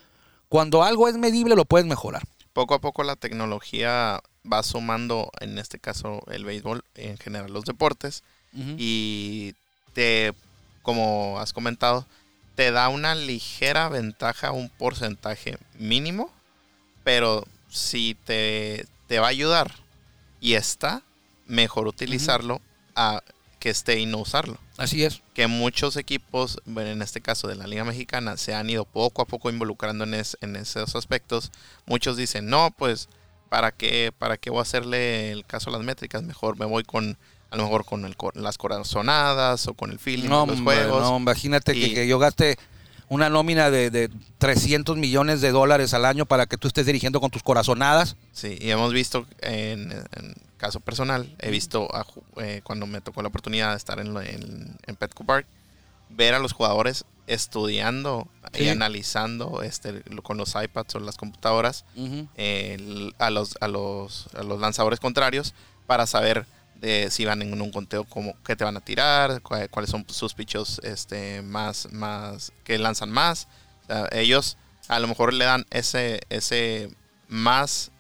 cuando 0.48 0.84
algo 0.84 1.08
es 1.08 1.18
medible, 1.18 1.56
lo 1.56 1.66
puedes 1.66 1.88
mejorar. 1.88 2.24
Poco 2.54 2.74
a 2.74 2.80
poco 2.80 3.04
la 3.04 3.16
tecnología 3.16 4.22
va 4.52 4.64
sumando, 4.64 5.32
en 5.40 5.58
este 5.58 5.80
caso 5.80 6.22
el 6.32 6.46
béisbol, 6.46 6.84
en 6.96 7.18
general 7.18 7.52
los 7.52 7.66
deportes, 7.66 8.24
y 8.78 9.54
te, 9.94 10.34
como 10.82 11.40
has 11.40 11.54
comentado, 11.54 12.06
te 12.56 12.72
da 12.72 12.90
una 12.90 13.14
ligera 13.16 13.90
ventaja, 13.90 14.52
un 14.52 14.70
porcentaje 14.70 15.58
mínimo, 15.78 16.32
pero 17.04 17.46
si 17.70 18.16
te, 18.26 18.86
te 19.08 19.20
va 19.20 19.28
a 19.28 19.30
ayudar 19.30 19.72
y 20.42 20.54
está, 20.56 21.04
mejor 21.46 21.88
utilizarlo 21.88 22.60
a 22.96 23.22
que 23.60 23.70
esté 23.70 24.00
y 24.00 24.06
no 24.06 24.18
usarlo. 24.20 24.58
Así 24.78 25.04
es. 25.04 25.22
Que 25.34 25.48
muchos 25.48 25.96
equipos, 25.98 26.60
bueno, 26.66 26.90
en 26.92 27.02
este 27.02 27.20
caso 27.22 27.48
de 27.48 27.56
la 27.56 27.68
Liga 27.68 27.84
Mexicana, 27.84 28.38
se 28.38 28.54
han 28.56 28.70
ido 28.70 28.86
poco 28.86 29.22
a 29.22 29.26
poco 29.26 29.50
involucrando 29.50 30.06
en, 30.06 30.14
es- 30.14 30.38
en 30.42 30.56
esos 30.56 30.96
aspectos. 30.96 31.52
Muchos 31.86 32.16
dicen, 32.18 32.48
no, 32.48 32.72
pues, 32.78 33.10
¿para 33.50 33.72
qué, 33.72 34.12
¿para 34.18 34.38
qué 34.38 34.50
voy 34.50 34.60
a 34.60 34.62
hacerle 34.64 35.32
el 35.32 35.46
caso 35.46 35.70
a 35.70 35.74
las 35.74 35.82
métricas? 35.84 36.24
Mejor 36.24 36.58
me 36.60 36.66
voy 36.66 36.84
con, 36.84 37.18
a 37.52 37.58
lo 37.58 37.64
mejor 37.64 37.86
con 37.86 38.06
el, 38.06 38.16
las 38.36 38.58
corazonadas 38.58 39.68
o 39.68 39.74
con 39.74 39.92
el 39.92 40.00
feeling 40.00 40.30
No, 40.30 40.46
de 40.46 40.54
los 40.54 40.62
juegos. 40.62 41.02
no, 41.02 41.18
imagínate 41.18 41.74
que, 41.74 41.88
Y- 41.88 41.94
que 41.94 42.08
yo 42.08 42.20
gaste 42.20 42.58
una 43.10 43.28
nómina 43.30 43.72
de, 43.72 43.90
de 43.90 44.10
300 44.38 44.96
millones 44.98 45.42
de 45.42 45.52
dólares 45.52 45.94
al 45.96 46.06
año 46.06 46.26
para 46.28 46.46
que 46.46 46.58
tú 46.58 46.68
estés 46.68 46.86
dirigiendo 46.86 47.20
con 47.20 47.32
tus 47.32 47.42
corazonadas. 47.42 48.16
Sí, 48.32 48.58
y 48.62 48.70
hemos 48.70 48.94
visto 48.94 49.26
en, 49.42 49.92
en 49.92 50.36
caso 50.58 50.80
personal, 50.80 51.36
he 51.40 51.50
visto 51.50 51.88
a 51.96 52.06
eh, 52.38 52.62
cuando 52.64 52.86
me 52.86 53.02
tocó 53.02 53.22
la 53.24 53.30
oportunidad 53.30 53.72
de 53.72 53.78
estar 53.78 54.00
en, 54.00 54.16
en, 54.18 54.78
en 54.86 54.96
Petco 54.96 55.24
Park, 55.24 55.48
ver 56.10 56.36
a 56.36 56.40
los 56.40 56.54
jugadores 56.54 57.04
estudiando 57.30 58.28
y 58.54 58.68
analizando 58.68 59.62
este, 59.62 60.02
con 60.24 60.38
los 60.38 60.56
iPads 60.56 60.96
o 60.96 61.00
las 61.00 61.16
computadoras 61.16 61.86
a, 63.20 63.30
los, 63.30 63.58
a, 63.62 63.68
los, 63.68 64.28
a 64.36 64.44
los 64.44 64.60
lanzadores 64.60 65.00
contrarios 65.00 65.54
para 65.86 66.08
saber 66.08 66.46
de 66.76 67.12
si 67.12 67.26
van 67.26 67.42
en 67.42 67.62
un 67.62 67.72
conteo 67.72 68.04
como 68.06 68.34
qué 68.44 68.56
te 68.56 68.64
van 68.64 68.78
a 68.78 68.82
tirar, 68.82 69.42
cuáles 69.42 69.90
son 69.90 70.06
sus 70.10 70.34
pichos 70.34 70.80
este, 70.84 71.42
más, 71.42 71.92
más, 71.92 72.52
que 72.64 72.78
lanzan 72.78 73.12
más. 73.12 73.48
O 73.84 73.88
sea, 73.88 74.10
ellos 74.12 74.58
a 74.88 75.00
lo 75.00 75.08
mejor 75.08 75.34
le 75.34 75.46
dan 75.46 75.66
ese, 75.70 76.22
ese 76.30 76.90
más, 77.28 77.92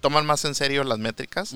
toman 0.00 0.26
más 0.26 0.44
en 0.44 0.54
serio 0.54 0.84
las 0.84 0.98
métricas. 0.98 1.54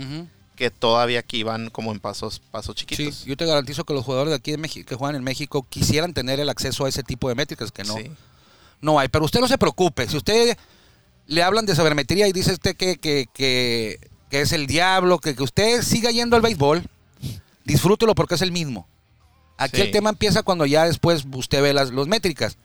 Que 0.61 0.71
todavía 0.71 1.21
aquí 1.21 1.43
van 1.43 1.71
como 1.71 1.91
en 1.91 2.01
pasos, 2.01 2.39
pasos 2.51 2.75
Sí, 2.79 2.85
chiquitos. 2.85 3.25
yo 3.25 3.35
te 3.35 3.47
garantizo 3.47 3.85
que 3.85 3.95
los 3.95 4.05
jugadores 4.05 4.31
de 4.31 4.37
aquí 4.37 4.51
de 4.51 4.59
México 4.59 4.87
que 4.87 4.95
juegan 4.95 5.17
en 5.17 5.25
México 5.25 5.65
quisieran 5.67 6.13
tener 6.13 6.39
el 6.39 6.51
acceso 6.51 6.85
a 6.85 6.89
ese 6.91 7.03
tipo 7.03 7.31
de 7.31 7.35
métricas 7.35 7.73
que 7.73 7.83
no, 7.83 7.97
Sí. 7.97 8.11
no 8.83 8.99
hay. 8.99 9.09
Pero 9.09 9.25
usted 9.25 9.41
no 9.41 9.49
se 9.49 9.57
preocupe. 9.57 10.07
Si 10.07 10.19
usted 10.19 10.59
le 11.29 11.43
hablan 11.43 11.65
de 11.65 11.75
sabermetría 11.75 12.29
y 12.29 12.33
dice 12.35 12.53
usted 12.53 12.77
que, 12.77 12.99
que, 12.99 13.25
que, 13.33 13.99
que 14.29 14.43
es 14.43 14.53
el 14.53 14.67
diablo, 14.67 15.19
que, 15.19 15.35
que 15.35 15.43
usted 15.43 15.81
siga 15.81 16.11
yendo 16.11 16.37
al 16.37 16.43
béisbol, 16.43 16.85
disfrútelo 17.65 18.15
porque 18.15 18.35
es 18.35 18.43
el 18.43 18.53
mismo. 18.53 18.87
Aquí 19.57 19.77
Sí. 19.79 19.83
el 19.85 19.91
tema 19.93 20.11
empieza 20.11 20.43
cuando 20.43 20.67
ya 20.67 20.85
después 20.85 21.25
usted 21.33 21.63
ve 21.63 21.73
las 21.73 21.91
los 21.91 22.07
métricas. 22.07 22.59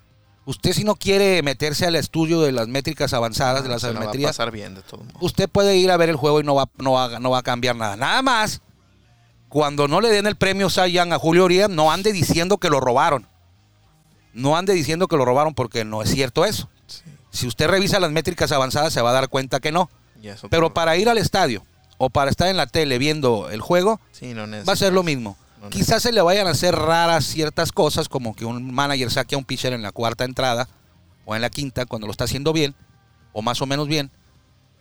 Usted 0.45 0.73
si 0.73 0.83
no 0.83 0.95
quiere 0.95 1.41
meterse 1.41 1.87
al 1.87 1.95
estudio 1.95 2.41
de 2.41 2.51
las 2.51 2.67
métricas 2.67 3.13
avanzadas, 3.13 3.63
de 3.63 3.69
las 3.69 3.81
Se 3.81 3.91
la 3.91 3.99
va 3.99 4.11
a 4.11 4.13
pasar 4.13 4.51
bien 4.51 4.75
de 4.75 4.81
todo 4.83 5.03
modo. 5.03 5.17
usted 5.21 5.49
puede 5.49 5.75
ir 5.77 5.89
a 5.89 5.97
ver 5.97 6.09
el 6.09 6.15
juego 6.15 6.39
y 6.39 6.43
no 6.43 6.53
va, 6.53 6.69
no 6.77 6.91
va, 6.93 7.19
no 7.19 7.31
va 7.31 7.39
a 7.39 7.43
cambiar 7.43 7.75
nada. 7.75 7.95
Nada 7.95 8.21
más, 8.21 8.61
cuando 9.49 9.87
no 9.87 10.01
le 10.01 10.09
den 10.09 10.27
el 10.27 10.35
premio 10.35 10.67
Young 10.69 11.13
a 11.13 11.17
Julio 11.19 11.45
Urias, 11.45 11.69
no 11.69 11.91
ande 11.91 12.13
diciendo 12.13 12.57
que 12.57 12.69
lo 12.69 12.79
robaron. 12.79 13.27
No 14.33 14.55
ande 14.57 14.73
diciendo 14.73 15.07
que 15.07 15.17
lo 15.17 15.25
robaron 15.25 15.53
porque 15.55 15.83
no 15.83 16.03
es 16.03 16.11
cierto 16.11 16.45
eso. 16.45 16.69
Sí. 16.87 17.01
Si 17.31 17.47
usted 17.47 17.67
revisa 17.67 17.99
las 17.99 18.11
métricas 18.11 18.51
avanzadas, 18.51 18.93
se 18.93 19.01
va 19.01 19.09
a 19.09 19.13
dar 19.13 19.29
cuenta 19.29 19.59
que 19.59 19.71
no. 19.71 19.89
Pero 20.49 20.73
para 20.73 20.97
ir 20.97 21.09
al 21.09 21.17
estadio 21.17 21.63
o 21.97 22.09
para 22.09 22.29
estar 22.29 22.47
en 22.49 22.57
la 22.57 22.67
tele 22.67 22.97
viendo 22.97 23.49
el 23.49 23.61
juego, 23.61 23.99
Sí, 24.11 24.33
no 24.33 24.45
va 24.67 24.73
a 24.73 24.75
ser 24.75 24.93
lo 24.93 25.03
mismo. 25.03 25.37
No 25.65 25.71
Quizás 25.71 26.03
se 26.03 26.11
le 26.11 26.21
vayan 26.21 26.47
a 26.47 26.51
hacer 26.51 26.75
raras 26.75 27.25
ciertas 27.25 27.71
cosas, 27.71 28.07
como 28.07 28.35
que 28.35 28.45
un 28.45 28.73
manager 28.73 29.09
saque 29.09 29.35
a 29.35 29.37
un 29.37 29.45
pitcher 29.45 29.73
en 29.73 29.81
la 29.81 29.91
cuarta 29.91 30.23
entrada 30.23 30.69
o 31.25 31.35
en 31.35 31.41
la 31.41 31.49
quinta 31.49 31.85
cuando 31.85 32.07
lo 32.07 32.11
está 32.11 32.25
haciendo 32.25 32.53
bien, 32.53 32.75
o 33.33 33.41
más 33.41 33.61
o 33.61 33.65
menos 33.65 33.87
bien. 33.87 34.11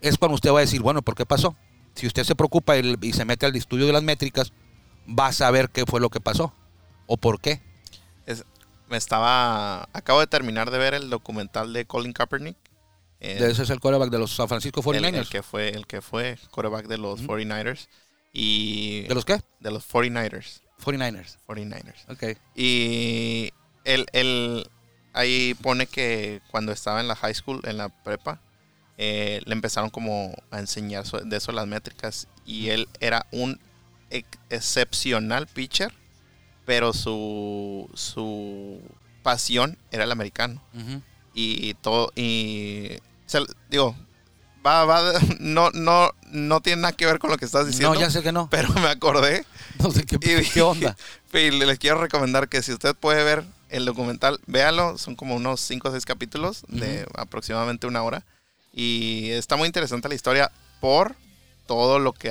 Es 0.01 0.19
cuando 0.19 0.35
usted 0.35 0.51
va 0.53 0.59
a 0.59 0.61
decir, 0.61 0.83
bueno, 0.83 1.01
¿por 1.01 1.15
qué 1.15 1.25
pasó? 1.25 1.57
Si 1.95 2.07
usted 2.07 2.25
se 2.25 2.35
preocupa 2.35 2.77
y, 2.77 3.13
se 3.13 3.25
mete 3.25 3.47
al 3.47 3.57
estudio 3.57 3.87
de 3.87 3.93
las 3.93 4.03
métricas, 4.03 4.53
va 5.09 5.29
a 5.29 5.33
saber 5.33 5.71
qué 5.71 5.85
fue 5.87 6.01
lo 6.01 6.11
que 6.11 6.21
pasó 6.21 6.53
o 7.07 7.17
por 7.17 7.41
qué. 7.41 7.63
Es- 8.27 8.45
me 8.89 8.99
estaba. 8.99 9.89
Acabo 9.95 10.21
de 10.21 10.27
terminar 10.27 10.71
de 10.71 10.77
ver 10.77 10.93
el 10.93 11.09
documental 11.09 11.73
de 11.73 11.87
Colin 11.87 12.13
Kaepernick. 12.13 12.57
Ese 13.19 13.63
es 13.63 13.71
el 13.71 13.81
quarterback 13.81 14.11
de 14.11 14.19
los 14.19 14.35
San 14.35 14.49
Francisco 14.49 14.81
el, 14.93 15.03
49ers. 15.03 15.15
el 15.15 15.29
que 15.29 15.43
fue 15.43 15.69
el 15.71 15.87
que 15.87 16.03
fue 16.03 16.39
quarterback 16.51 16.87
de 16.87 16.99
los 16.99 17.23
49ers. 17.23 17.89
Y. 18.35 19.03
¿De 19.03 19.15
los 19.15 19.25
qué? 19.25 19.41
de 19.61 19.71
los 19.71 19.89
49ers. 19.89 20.61
49ers. 20.85 21.39
49ers. 21.47 22.05
Ok. 22.09 22.39
Y 22.55 23.51
él, 23.85 24.07
él 24.13 24.69
ahí 25.13 25.55
pone 25.55 25.87
que 25.87 26.41
cuando 26.51 26.73
estaba 26.73 27.01
en 27.01 27.09
la 27.09 27.17
high 27.17 27.35
school, 27.35 27.61
en 27.65 27.77
la 27.79 27.89
prepa, 27.89 28.41
eh, 28.99 29.41
le 29.45 29.53
empezaron 29.55 29.91
como 29.91 30.35
a 30.51 30.59
enseñar 30.61 31.05
de 31.05 31.37
eso 31.37 31.51
las 31.53 31.67
métricas 31.67 32.29
y 32.47 32.69
él 32.69 32.89
era 33.01 33.27
un 33.33 33.59
ex- 34.11 34.39
excepcional 34.51 35.47
pitcher, 35.49 35.93
pero 36.65 36.93
su, 36.93 37.91
su 37.95 38.81
pasión 39.23 39.77
era 39.91 40.05
el 40.05 40.13
americano. 40.13 40.63
Y 41.35 41.75
todo, 41.75 42.13
y 42.15 42.99
se- 43.27 43.41
digo, 43.69 43.97
va, 44.65 44.85
va, 44.85 45.13
no, 45.41 45.71
no, 45.73 46.11
no 46.31 46.61
tiene 46.61 46.83
nada 46.83 46.93
que 46.93 47.07
ver 47.07 47.19
con 47.19 47.31
lo 47.31 47.37
que 47.37 47.45
estás 47.45 47.67
diciendo. 47.67 47.95
No, 47.95 48.01
ya 48.01 48.11
sé 48.11 48.23
que 48.23 48.33
no. 48.33 48.49
Pero 48.51 48.73
me 48.75 48.89
acordé 48.89 49.45
No 49.79 49.91
sé 49.91 50.05
qué, 50.05 50.17
y 50.17 50.45
qué 50.49 50.63
onda. 50.63 50.97
y 51.33 51.51
les 51.51 51.79
quiero 51.79 52.01
recomendar 52.01 52.49
que 52.49 52.63
si 52.63 52.73
usted 52.73 52.95
puede 52.95 53.23
ver 53.25 53.45
el 53.69 53.85
documental, 53.85 54.39
véalo. 54.47 54.97
Son 54.99 55.17
como 55.17 55.35
unos 55.35 55.61
5 55.61 55.89
o 55.89 55.91
6 55.93 56.05
capítulos 56.07 56.65
de 56.69 57.07
aproximadamente 57.17 57.87
una 57.87 58.03
hora. 58.03 58.25
Y 58.73 59.31
está 59.31 59.57
muy 59.57 59.67
interesante 59.67 60.09
la 60.09 60.15
historia 60.15 60.51
por 60.81 61.17
todo 61.67 61.99
lo 61.99 62.13
que 62.13 62.29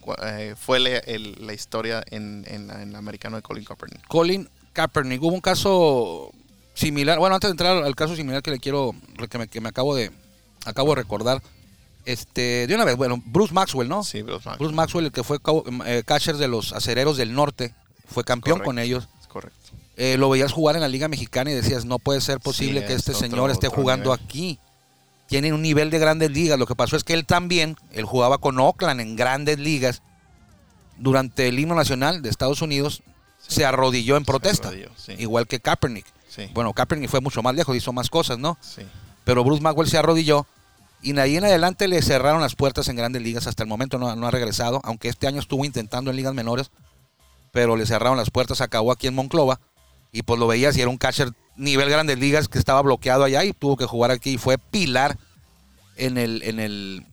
cu- 0.00 0.14
eh, 0.24 0.54
fue 0.58 0.80
le- 0.80 0.98
el- 1.06 1.36
la 1.46 1.52
historia 1.52 2.02
en, 2.10 2.44
en 2.48 2.70
en 2.70 2.88
el 2.90 2.96
americano 2.96 3.36
de 3.36 3.42
Colin 3.42 3.64
Kaepernick. 3.64 4.06
Colin 4.08 4.48
Kaepernick. 4.72 5.22
Hubo 5.22 5.34
un 5.34 5.40
caso 5.40 6.30
similar. 6.74 7.18
Bueno, 7.18 7.34
antes 7.34 7.48
de 7.48 7.52
entrar 7.52 7.76
al 7.84 7.94
caso 7.94 8.16
similar 8.16 8.42
que 8.42 8.50
le 8.50 8.58
quiero, 8.58 8.94
que 9.30 9.38
me, 9.38 9.48
que 9.48 9.60
me 9.60 9.68
acabo 9.68 9.94
de 9.94 10.10
acabo 10.64 10.90
de 10.90 10.96
recordar. 11.02 11.42
Este, 12.04 12.66
de 12.66 12.74
una 12.74 12.84
vez, 12.84 12.96
bueno, 12.96 13.22
Bruce 13.24 13.54
Maxwell, 13.54 13.88
¿no? 13.88 14.02
Sí, 14.02 14.22
Bruce 14.22 14.38
Maxwell. 14.44 14.58
Bruce 14.58 14.74
Maxwell, 14.74 15.04
el 15.06 15.12
que 15.12 15.22
fue 15.22 15.40
cabo- 15.40 15.64
eh, 15.86 16.02
catcher 16.04 16.36
de 16.36 16.48
los 16.48 16.72
acereros 16.72 17.16
del 17.16 17.32
norte, 17.34 17.74
fue 18.06 18.24
campeón 18.24 18.56
Correcto. 18.58 18.66
con 18.68 18.78
ellos. 18.80 19.08
Es 19.20 19.28
correcto. 19.28 19.58
Eh, 19.96 20.16
lo 20.18 20.28
veías 20.30 20.50
jugar 20.52 20.74
en 20.74 20.82
la 20.82 20.88
Liga 20.88 21.06
Mexicana 21.08 21.50
y 21.50 21.54
decías, 21.54 21.84
no 21.84 21.98
puede 21.98 22.20
ser 22.20 22.40
posible 22.40 22.80
Sí, 22.80 22.86
que 22.86 22.92
es 22.94 22.98
este 23.00 23.12
otro- 23.12 23.20
señor 23.20 23.50
esté 23.50 23.68
jugando 23.68 24.10
nivel. 24.12 24.24
aquí. 24.26 24.58
Tiene 25.28 25.52
un 25.52 25.62
nivel 25.62 25.90
de 25.90 25.98
grandes 25.98 26.30
ligas. 26.30 26.58
Lo 26.58 26.66
que 26.66 26.74
pasó 26.74 26.96
es 26.96 27.04
que 27.04 27.14
él 27.14 27.24
también, 27.24 27.76
él 27.92 28.04
jugaba 28.04 28.38
con 28.38 28.58
Oakland 28.58 29.00
en 29.00 29.14
grandes 29.16 29.58
ligas. 29.58 30.02
Durante 30.98 31.48
el 31.48 31.58
himno 31.58 31.74
nacional 31.74 32.20
de 32.22 32.28
Estados 32.30 32.62
Unidos, 32.62 33.02
se 33.46 33.64
arrodilló 33.64 34.16
en 34.16 34.24
protesta. 34.24 34.68
arrodilló, 34.68 34.90
sí. 34.96 35.12
Igual 35.18 35.46
que 35.46 35.60
Kaepernick. 35.60 36.06
Sí. 36.28 36.50
Bueno, 36.52 36.72
Kaepernick 36.72 37.08
fue 37.10 37.20
mucho 37.20 37.42
más 37.42 37.54
lejos, 37.54 37.76
hizo 37.76 37.92
más 37.92 38.08
cosas, 38.10 38.38
¿no? 38.38 38.58
Sí. 38.60 38.82
Pero 39.24 39.44
Bruce 39.44 39.62
Maxwell 39.62 39.88
se 39.88 39.98
arrodilló 39.98 40.46
y 41.02 41.12
de 41.12 41.20
ahí 41.20 41.36
en 41.36 41.44
adelante 41.44 41.88
le 41.88 42.00
cerraron 42.00 42.40
las 42.40 42.54
puertas 42.54 42.88
en 42.88 42.96
grandes 42.96 43.22
ligas. 43.22 43.46
Hasta 43.46 43.62
el 43.62 43.68
momento 43.68 43.98
no, 43.98 44.08
ha 44.08 44.30
regresado, 44.30 44.80
aunque 44.84 45.08
este 45.08 45.26
año 45.26 45.40
estuvo 45.40 45.64
intentando 45.64 46.10
en 46.10 46.16
ligas 46.16 46.34
menores, 46.34 46.70
pero 47.50 47.76
le 47.76 47.86
cerraron 47.86 48.16
las 48.16 48.30
puertas. 48.30 48.60
Acabó 48.60 48.92
aquí 48.92 49.08
en 49.08 49.14
Monclova 49.14 49.60
y 50.12 50.22
pues 50.22 50.38
lo 50.38 50.46
veías 50.46 50.76
y 50.76 50.80
era 50.80 50.90
un 50.90 50.98
catcher 50.98 51.32
nivel 51.56 51.90
grandes 51.90 52.18
ligas 52.18 52.48
que 52.48 52.58
estaba 52.58 52.80
bloqueado 52.82 53.24
allá 53.24 53.44
y 53.44 53.52
tuvo 53.52 53.76
que 53.76 53.86
jugar 53.86 54.10
aquí 54.10 54.34
y 54.34 54.38
fue 54.38 54.58
pilar 54.58 55.18
en 55.96 56.18
el, 56.18 56.42
en 56.44 56.60
el 56.60 57.04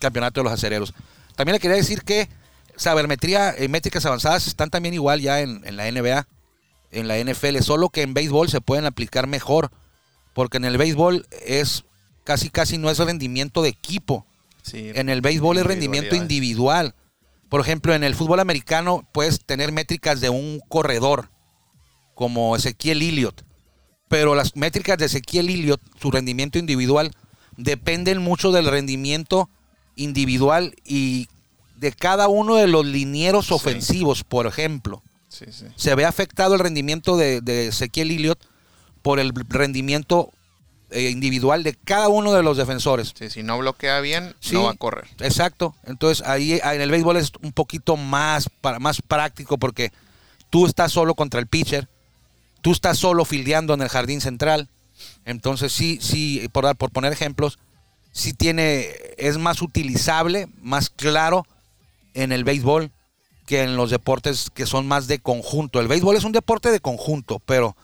campeonato 0.00 0.40
de 0.40 0.44
los 0.44 0.52
acereros. 0.52 0.94
También 1.34 1.54
le 1.54 1.60
quería 1.60 1.76
decir 1.76 2.02
que 2.02 2.28
sabermetría 2.76 3.54
y 3.62 3.68
métricas 3.68 4.04
avanzadas 4.06 4.46
están 4.46 4.70
también 4.70 4.94
igual 4.94 5.20
ya 5.20 5.40
en, 5.40 5.62
en 5.64 5.76
la 5.76 5.90
NBA, 5.90 6.26
en 6.92 7.08
la 7.08 7.18
NFL, 7.18 7.58
solo 7.60 7.88
que 7.88 8.02
en 8.02 8.14
béisbol 8.14 8.48
se 8.48 8.60
pueden 8.60 8.84
aplicar 8.84 9.26
mejor, 9.26 9.70
porque 10.32 10.56
en 10.58 10.64
el 10.64 10.78
béisbol 10.78 11.26
es 11.46 11.84
casi 12.24 12.50
casi 12.50 12.78
no 12.78 12.90
es 12.90 12.98
rendimiento 12.98 13.62
de 13.62 13.70
equipo, 13.70 14.26
Sí. 14.62 14.90
en 14.94 15.08
el 15.08 15.20
béisbol 15.20 15.58
es 15.58 15.64
rendimiento 15.66 16.14
individual. 16.14 16.94
Por 17.48 17.60
ejemplo, 17.60 17.94
en 17.94 18.04
el 18.04 18.14
fútbol 18.14 18.40
americano 18.40 19.08
puedes 19.12 19.44
tener 19.44 19.72
métricas 19.72 20.20
de 20.20 20.28
un 20.30 20.60
corredor, 20.68 21.30
como 22.14 22.54
Ezequiel 22.54 23.02
Elliott. 23.02 23.42
Pero 24.08 24.34
las 24.34 24.54
métricas 24.56 24.98
de 24.98 25.06
Ezequiel 25.06 25.48
Elliott, 25.48 25.80
su 26.00 26.10
rendimiento 26.10 26.58
individual, 26.58 27.10
dependen 27.56 28.18
mucho 28.18 28.52
del 28.52 28.66
rendimiento 28.66 29.48
individual 29.96 30.74
y 30.84 31.28
de 31.76 31.92
cada 31.92 32.28
uno 32.28 32.56
de 32.56 32.66
los 32.68 32.84
linieros 32.86 33.46
Sí. 33.46 33.54
ofensivos, 33.54 34.22
por 34.24 34.46
ejemplo. 34.46 35.02
Sí. 35.28 35.46
Se 35.76 35.94
ve 35.94 36.04
afectado 36.04 36.54
el 36.54 36.60
rendimiento 36.60 37.16
de, 37.16 37.40
de 37.40 37.68
Ezequiel 37.68 38.10
Elliott 38.10 38.44
por 39.02 39.18
el 39.20 39.32
rendimiento 39.48 40.30
eh, 40.90 41.10
individual 41.10 41.62
de 41.62 41.74
cada 41.74 42.08
uno 42.08 42.32
de 42.32 42.42
los 42.42 42.56
defensores. 42.56 43.12
Sí, 43.16 43.30
si 43.30 43.42
no 43.42 43.58
bloquea 43.58 44.00
bien, 44.00 44.34
Sí. 44.40 44.54
no 44.54 44.64
va 44.64 44.72
a 44.72 44.74
correr. 44.74 45.06
Exacto. 45.20 45.74
Entonces 45.84 46.26
ahí 46.26 46.54
en 46.62 46.80
el 46.80 46.90
béisbol 46.90 47.16
es 47.16 47.32
un 47.42 47.52
poquito 47.52 47.96
más, 47.96 48.48
para, 48.60 48.78
más 48.80 49.00
práctico 49.00 49.56
porque 49.58 49.92
tú 50.50 50.66
estás 50.66 50.90
solo 50.92 51.14
contra 51.14 51.38
el 51.40 51.46
pitcher, 51.46 51.88
tú 52.60 52.72
estás 52.72 52.98
solo 52.98 53.24
fildeando 53.24 53.72
en 53.74 53.82
el 53.82 53.88
jardín 53.88 54.20
central. 54.20 54.68
Entonces 55.24 55.72
sí, 55.72 55.98
sí, 56.02 56.48
por, 56.52 56.64
dar- 56.64 56.76
por 56.76 56.90
poner 56.90 57.12
ejemplos, 57.12 57.58
sí 58.12 58.32
tiene, 58.32 58.88
es 59.16 59.38
más 59.38 59.62
utilizable, 59.62 60.48
más 60.60 60.90
claro 60.90 61.46
en 62.14 62.32
el 62.32 62.42
béisbol 62.42 62.90
que 63.46 63.62
en 63.62 63.76
los 63.76 63.90
deportes 63.90 64.50
que 64.52 64.66
son 64.66 64.86
más 64.88 65.06
de 65.06 65.20
conjunto. 65.20 65.80
El 65.80 65.88
béisbol 65.88 66.16
es 66.16 66.24
un 66.24 66.32
deporte 66.32 66.70
de 66.72 66.80
conjunto, 66.80 67.40
pero, 67.46 67.76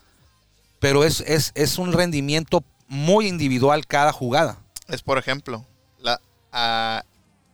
pero 0.86 1.02
es, 1.02 1.20
es, 1.22 1.50
es 1.56 1.78
un 1.78 1.92
rendimiento 1.92 2.62
muy 2.86 3.26
individual 3.26 3.88
cada 3.88 4.12
jugada. 4.12 4.56
Es 4.86 5.02
por 5.02 5.18
ejemplo, 5.18 5.66
la, 5.98 6.20
a 6.52 7.02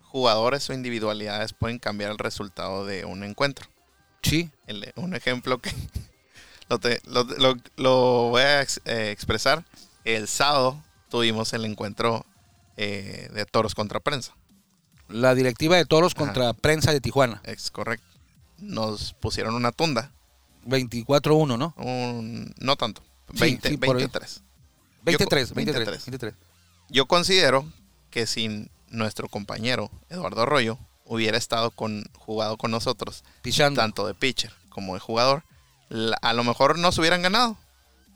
jugadores 0.03 0.69
o 0.69 0.75
individualidades 0.75 1.55
pueden 1.55 1.79
cambiar 1.79 2.11
el 2.11 2.19
resultado 2.19 2.85
de 2.85 3.07
un 3.07 3.25
encuentro. 3.25 3.67
Sí, 4.23 4.51
El- 4.67 4.93
un 4.97 5.15
ejemplo 5.15 5.57
que 5.63 5.71
lo, 6.69 6.79
te- 6.79 7.01
lo- 7.07 7.25
lo- 7.25 7.57
lo 7.77 7.95
voy 8.29 8.43
a 8.43 8.61
ex- 8.61 8.83
eh, 8.85 9.11
expresar. 9.11 9.65
El 10.05 10.29
sábado 10.29 10.85
tuvimos 11.09 11.55
el 11.55 11.65
encuentro 11.65 12.27
eh, 12.77 13.31
de 13.33 13.47
toros 13.47 13.75
contra 13.75 13.99
prensa. 14.01 14.35
La 15.09 15.35
directiva 15.35 15.77
de 15.79 15.87
toros 15.87 16.13
Ajá. 16.15 16.27
contra 16.27 16.53
prensa 16.53 16.93
de 16.93 17.01
Tijuana. 17.01 17.41
Es 17.45 17.71
correcto. 17.71 18.05
Nos 18.59 19.15
pusieron 19.15 19.55
una 19.55 19.73
tunda. 19.73 20.13
24-1, 20.67 21.57
¿no? 21.57 21.73
Un, 21.79 22.55
no 22.61 22.77
tanto. 22.77 23.03
Sí, 23.35 23.41
20, 23.41 23.69
sí, 23.69 23.75
ahí. 23.75 23.77
23. 23.81 24.43
23, 25.05 25.49
co- 25.49 25.55
23, 25.55 25.55
23. 25.55 26.07
23. 26.07 26.35
Yo 26.89 27.07
considero 27.07 27.65
que 28.11 28.27
si 28.27 28.69
nuestro 28.89 29.29
compañero 29.29 29.91
Eduardo 30.11 30.43
Arroyo 30.43 30.79
hubiera 31.05 31.39
estado 31.39 31.71
con, 31.71 32.05
jugado 32.19 32.57
con 32.57 32.71
nosotros, 32.71 33.25
Pichando. 33.43 33.81
tanto 33.81 34.07
de 34.07 34.15
pitcher 34.15 34.53
como 34.69 34.95
de 34.95 35.01
jugador, 35.01 35.45
la- 35.89 36.19
a 36.23 36.33
lo 36.33 36.45
mejor 36.45 36.79
nos 36.79 36.99
hubieran 36.99 37.23
ganado. 37.23 37.57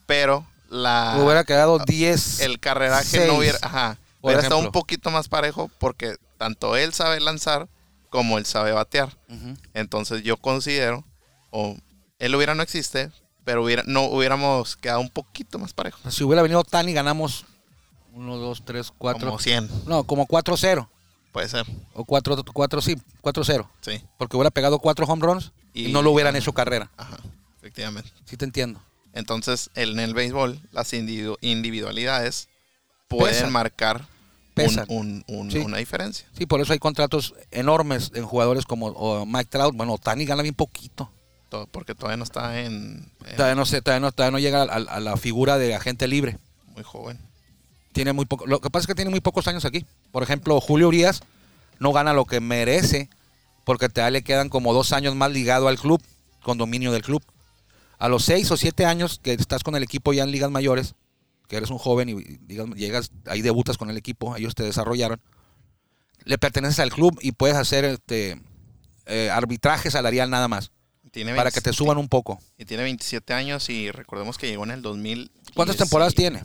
Pero 0.06 0.46
la 0.68 1.16
Hubiera 1.18 1.44
quedado 1.44 1.78
10. 1.78 2.40
el 2.40 2.60
carreraje 2.60 3.04
seis, 3.04 3.26
no 3.26 3.38
hubiera, 3.38 3.58
ajá, 3.62 3.98
hubiera 4.20 4.40
estado 4.42 4.60
un 4.60 4.70
poquito 4.72 5.10
más 5.10 5.28
parejo 5.28 5.70
porque 5.78 6.16
tanto 6.38 6.76
él 6.76 6.92
sabe 6.92 7.20
lanzar 7.20 7.68
como 8.10 8.38
él 8.38 8.46
sabe 8.46 8.72
batear. 8.72 9.16
Ujú. 9.28 9.56
Entonces 9.74 10.22
yo 10.22 10.36
considero, 10.36 11.04
o 11.50 11.76
él 12.18 12.34
hubiera 12.34 12.54
no 12.54 12.62
existe, 12.62 13.10
pero 13.46 13.62
hubiera, 13.62 13.84
no 13.86 14.02
hubiéramos 14.06 14.76
quedado 14.76 14.98
un 15.00 15.08
poquito 15.08 15.56
más 15.60 15.72
parejo. 15.72 15.98
Si 16.10 16.24
hubiera 16.24 16.42
venido 16.42 16.64
Tani, 16.64 16.92
ganamos 16.92 17.44
1, 18.12 18.36
2, 18.38 18.62
3, 18.64 18.92
4. 18.98 19.26
Como 19.28 19.38
100, 19.38 19.70
No, 19.86 20.02
como 20.02 20.26
4-0. 20.26 20.88
puede 21.32 21.48
ser. 21.48 21.64
O 21.94 22.04
4, 22.04 22.42
4 22.52 22.80
sí, 22.82 22.96
4-0. 23.22 23.68
Sí. 23.82 24.02
Porque 24.18 24.36
hubiera 24.36 24.50
pegado 24.50 24.80
4 24.80 25.06
home 25.06 25.24
runs 25.24 25.52
y, 25.72 25.86
Y- 25.86 25.92
no 25.92 26.02
lo 26.02 26.10
hubieran 26.10 26.34
hecho 26.34 26.52
carrera. 26.52 26.90
Ajá. 26.96 27.18
Efectivamente. 27.58 28.10
Sí 28.24 28.36
te 28.36 28.44
entiendo. 28.44 28.80
Entonces, 29.12 29.70
en 29.76 30.00
el 30.00 30.12
béisbol, 30.12 30.60
las 30.72 30.92
individu- 30.92 31.38
individualidades 31.40 32.48
pueden 33.08 33.34
Pesan. 33.34 33.52
marcar 33.52 34.00
un- 34.00 34.06
Pesan. 34.54 34.86
un- 34.88 35.24
un- 35.28 35.50
Sí. 35.52 35.58
una 35.58 35.76
diferencia. 35.78 36.26
Sí, 36.36 36.46
por 36.46 36.60
eso 36.60 36.72
hay 36.72 36.78
contratos 36.80 37.34
enormes 37.52 38.10
en 38.14 38.24
jugadores 38.26 38.64
como 38.66 39.24
Mike 39.24 39.50
Trout. 39.50 39.76
Bueno, 39.76 39.92
Otani 39.94 40.24
gana 40.24 40.42
bien 40.42 40.54
poquito. 40.54 41.10
To- 41.64 41.68
Porque 41.70 41.94
todavía 41.94 42.16
no 42.16 42.24
está 42.24 42.60
en, 42.60 43.10
en- 43.24 43.36
Todavía 43.36 43.54
no, 43.54 43.66
sé, 43.66 43.82
todavía 43.82 44.00
no, 44.00 44.12
todavía 44.12 44.32
no 44.32 44.38
llega 44.38 44.62
a, 44.62 44.76
a 44.76 45.00
la 45.00 45.16
figura 45.16 45.58
de 45.58 45.74
agente 45.74 46.06
libre. 46.08 46.38
muy 46.74 46.82
joven. 46.84 47.18
Tiene 47.92 48.12
muy 48.12 48.26
poco, 48.26 48.46
lo 48.46 48.60
que 48.60 48.68
pasa 48.70 48.82
es 48.82 48.86
que 48.88 48.94
tiene 48.94 49.10
muy 49.10 49.20
pocos 49.20 49.48
años 49.48 49.64
aquí. 49.64 49.86
Por 50.12 50.22
ejemplo, 50.22 50.60
Julio 50.60 50.88
Urias 50.88 51.22
no 51.78 51.92
gana 51.92 52.12
lo 52.12 52.24
que 52.26 52.40
merece 52.40 53.08
porque 53.64 53.88
te 53.88 54.08
le 54.10 54.22
quedan 54.22 54.48
como 54.50 54.72
dos 54.74 54.92
años 54.92 55.14
más 55.16 55.30
ligado 55.32 55.68
al 55.68 55.78
club, 55.78 56.02
con 56.42 56.58
dominio 56.58 56.92
del 56.92 57.02
club. 57.02 57.22
A 57.98 58.08
los 58.08 58.24
seis 58.24 58.50
o 58.50 58.56
siete 58.58 58.84
años 58.84 59.18
que 59.22 59.32
estás 59.32 59.62
con 59.64 59.74
el 59.76 59.82
equipo 59.82 60.12
ya 60.12 60.22
en 60.24 60.30
ligas 60.30 60.50
mayores, 60.50 60.94
que 61.48 61.56
eres 61.56 61.70
un 61.70 61.78
joven 61.78 62.08
y 62.10 62.14
digas, 62.46 62.66
llegas, 62.76 63.10
ahí 63.26 63.40
debutas 63.40 63.78
con 63.78 63.88
el 63.88 63.96
equipo, 63.96 64.36
ellos 64.36 64.54
te 64.54 64.62
desarrollaron, 64.62 65.20
le 66.24 66.36
perteneces 66.38 66.80
al 66.80 66.90
club 66.90 67.18
y 67.22 67.32
puedes 67.32 67.56
hacer 67.56 67.84
este 67.86 68.40
eh, 69.06 69.30
arbitraje 69.30 69.90
salarial 69.90 70.28
nada 70.28 70.48
más, 70.48 70.70
Tiene 71.16 71.30
para 71.30 71.44
20 71.44 71.54
que 71.54 71.64
te 71.64 71.72
suban 71.72 71.96
un 71.96 72.10
poco. 72.10 72.38
Y 72.58 72.66
tiene 72.66 72.82
27 72.82 73.32
años 73.32 73.70
y 73.70 73.90
recordemos 73.90 74.36
que 74.36 74.48
llegó 74.48 74.64
en 74.64 74.72
el 74.72 74.82
2000. 74.82 75.30
¿Cuántas 75.54 75.78
temporadas 75.78 76.14
tiene? 76.14 76.44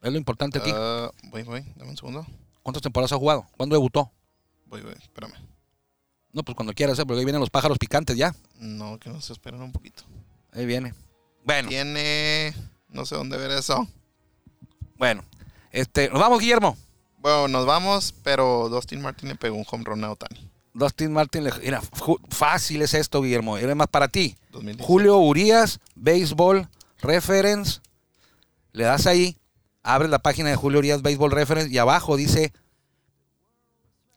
Es 0.00 0.10
lo 0.10 0.16
importante 0.16 0.58
aquí. 0.58 0.70
Ah, 0.72 1.10
voy, 1.24 1.42
voy, 1.42 1.62
dame 1.76 1.90
un 1.90 1.98
segundo. 1.98 2.26
¿Cuántas 2.62 2.82
temporadas 2.82 3.12
ha 3.12 3.18
jugado? 3.18 3.46
¿Cuándo 3.58 3.74
debutó? 3.74 4.10
Voy, 4.68 4.80
voy, 4.80 4.94
espérame. 4.94 5.34
No, 6.32 6.42
pues 6.44 6.56
cuando 6.56 6.72
quieras, 6.72 6.98
¿eh? 6.98 7.04
porque 7.04 7.18
ahí 7.18 7.26
vienen 7.26 7.40
los 7.40 7.50
pájaros 7.50 7.76
picantes 7.76 8.16
ya. 8.16 8.34
No, 8.58 8.98
que 8.98 9.10
nos 9.10 9.28
esperen 9.28 9.60
un 9.60 9.72
poquito. 9.72 10.04
Ahí 10.52 10.64
viene. 10.64 10.94
Bueno, 11.44 11.68
Tiene. 11.68 12.54
No 12.88 13.04
sé 13.04 13.16
dónde 13.16 13.36
ver 13.36 13.50
eso. 13.50 13.86
bueno. 14.96 15.24
Este, 15.72 16.08
nos 16.08 16.20
vamos, 16.20 16.40
Guillermo. 16.40 16.78
Bueno, 17.18 17.48
nos 17.48 17.66
vamos, 17.66 18.14
pero 18.22 18.70
Dustin 18.70 19.02
Martin 19.02 19.28
le 19.28 19.34
pegó 19.34 19.56
un 19.56 19.66
home 19.70 19.84
run 19.84 20.04
a 20.04 20.10
Otani. 20.10 20.50
Dustin 20.78 21.12
Martin, 21.12 21.44
le- 21.44 21.52
mira, 21.62 21.80
ju- 21.80 22.18
fácil 22.30 22.82
es 22.82 22.94
esto, 22.94 23.22
Guillermo. 23.22 23.56
Era 23.58 23.74
más 23.74 23.88
para 23.88 24.08
ti. 24.08 24.36
2017. 24.50 24.84
Julio 24.86 25.16
Urias, 25.18 25.80
Baseball 25.94 26.68
Reference. 27.00 27.80
Le 28.72 28.84
das 28.84 29.06
ahí, 29.06 29.36
abres 29.82 30.10
la 30.10 30.18
página 30.18 30.50
de 30.50 30.56
Julio 30.56 30.78
Urias 30.80 31.00
Baseball 31.02 31.30
Reference 31.30 31.72
y 31.72 31.78
abajo 31.78 32.16
dice 32.16 32.52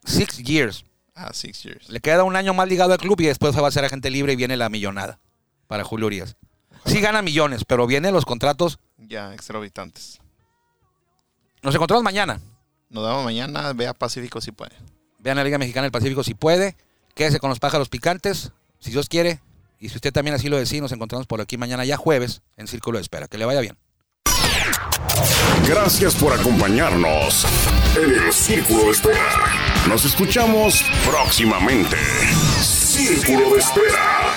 Six 0.05 0.37
Years. 0.43 0.85
Ah, 1.15 1.31
six 1.33 1.63
years. 1.63 1.89
Le 1.89 1.99
queda 1.99 2.23
un 2.23 2.35
año 2.35 2.53
más 2.53 2.67
ligado 2.69 2.93
al 2.93 2.99
club 2.99 3.19
y 3.21 3.25
después 3.25 3.53
se 3.53 3.59
va 3.61 3.67
a 3.67 3.71
ser 3.71 3.83
agente 3.83 4.09
libre 4.09 4.33
y 4.33 4.35
viene 4.37 4.55
la 4.55 4.69
millonada 4.69 5.19
para 5.67 5.83
Julio 5.83 6.07
Urias. 6.07 6.37
Sí 6.85 7.01
gana 7.01 7.21
millones, 7.21 7.65
pero 7.65 7.85
vienen 7.87 8.13
los 8.13 8.23
contratos. 8.25 8.79
Ya, 8.97 9.33
exorbitantes. 9.33 10.19
Nos 11.61 11.75
encontramos 11.75 12.03
mañana. 12.03 12.39
Nos 12.89 13.05
vemos 13.05 13.25
mañana. 13.25 13.73
Ve 13.73 13.87
a 13.87 13.93
Pacífico 13.93 14.39
si 14.39 14.51
puede. 14.53 14.71
Vean 15.19 15.37
la 15.37 15.43
Liga 15.43 15.57
Mexicana 15.57 15.83
del 15.83 15.91
Pacífico 15.91 16.23
si 16.23 16.33
puede. 16.33 16.75
Quédese 17.13 17.39
con 17.39 17.49
los 17.49 17.59
pájaros 17.59 17.89
picantes, 17.89 18.51
si 18.79 18.91
Dios 18.91 19.09
quiere. 19.09 19.41
Y 19.79 19.89
si 19.89 19.95
usted 19.95 20.11
también 20.11 20.35
así 20.35 20.49
lo 20.49 20.57
decide, 20.57 20.81
nos 20.81 20.91
encontramos 20.91 21.27
por 21.27 21.41
aquí 21.41 21.57
mañana 21.57 21.85
ya 21.85 21.97
jueves 21.97 22.41
en 22.57 22.67
Círculo 22.67 22.97
de 22.97 23.03
Espera. 23.03 23.27
Que 23.27 23.37
le 23.37 23.45
vaya 23.45 23.61
bien. 23.61 23.77
Gracias 25.67 26.15
por 26.15 26.33
acompañarnos 26.33 27.45
en 27.95 28.25
el 28.25 28.33
Círculo 28.33 28.85
de 28.85 28.91
Espera. 28.91 29.87
Nos 29.87 30.05
escuchamos 30.05 30.83
próximamente. 31.05 31.97
Círculo 32.61 33.53
de 33.53 33.59
Espera. 33.59 34.28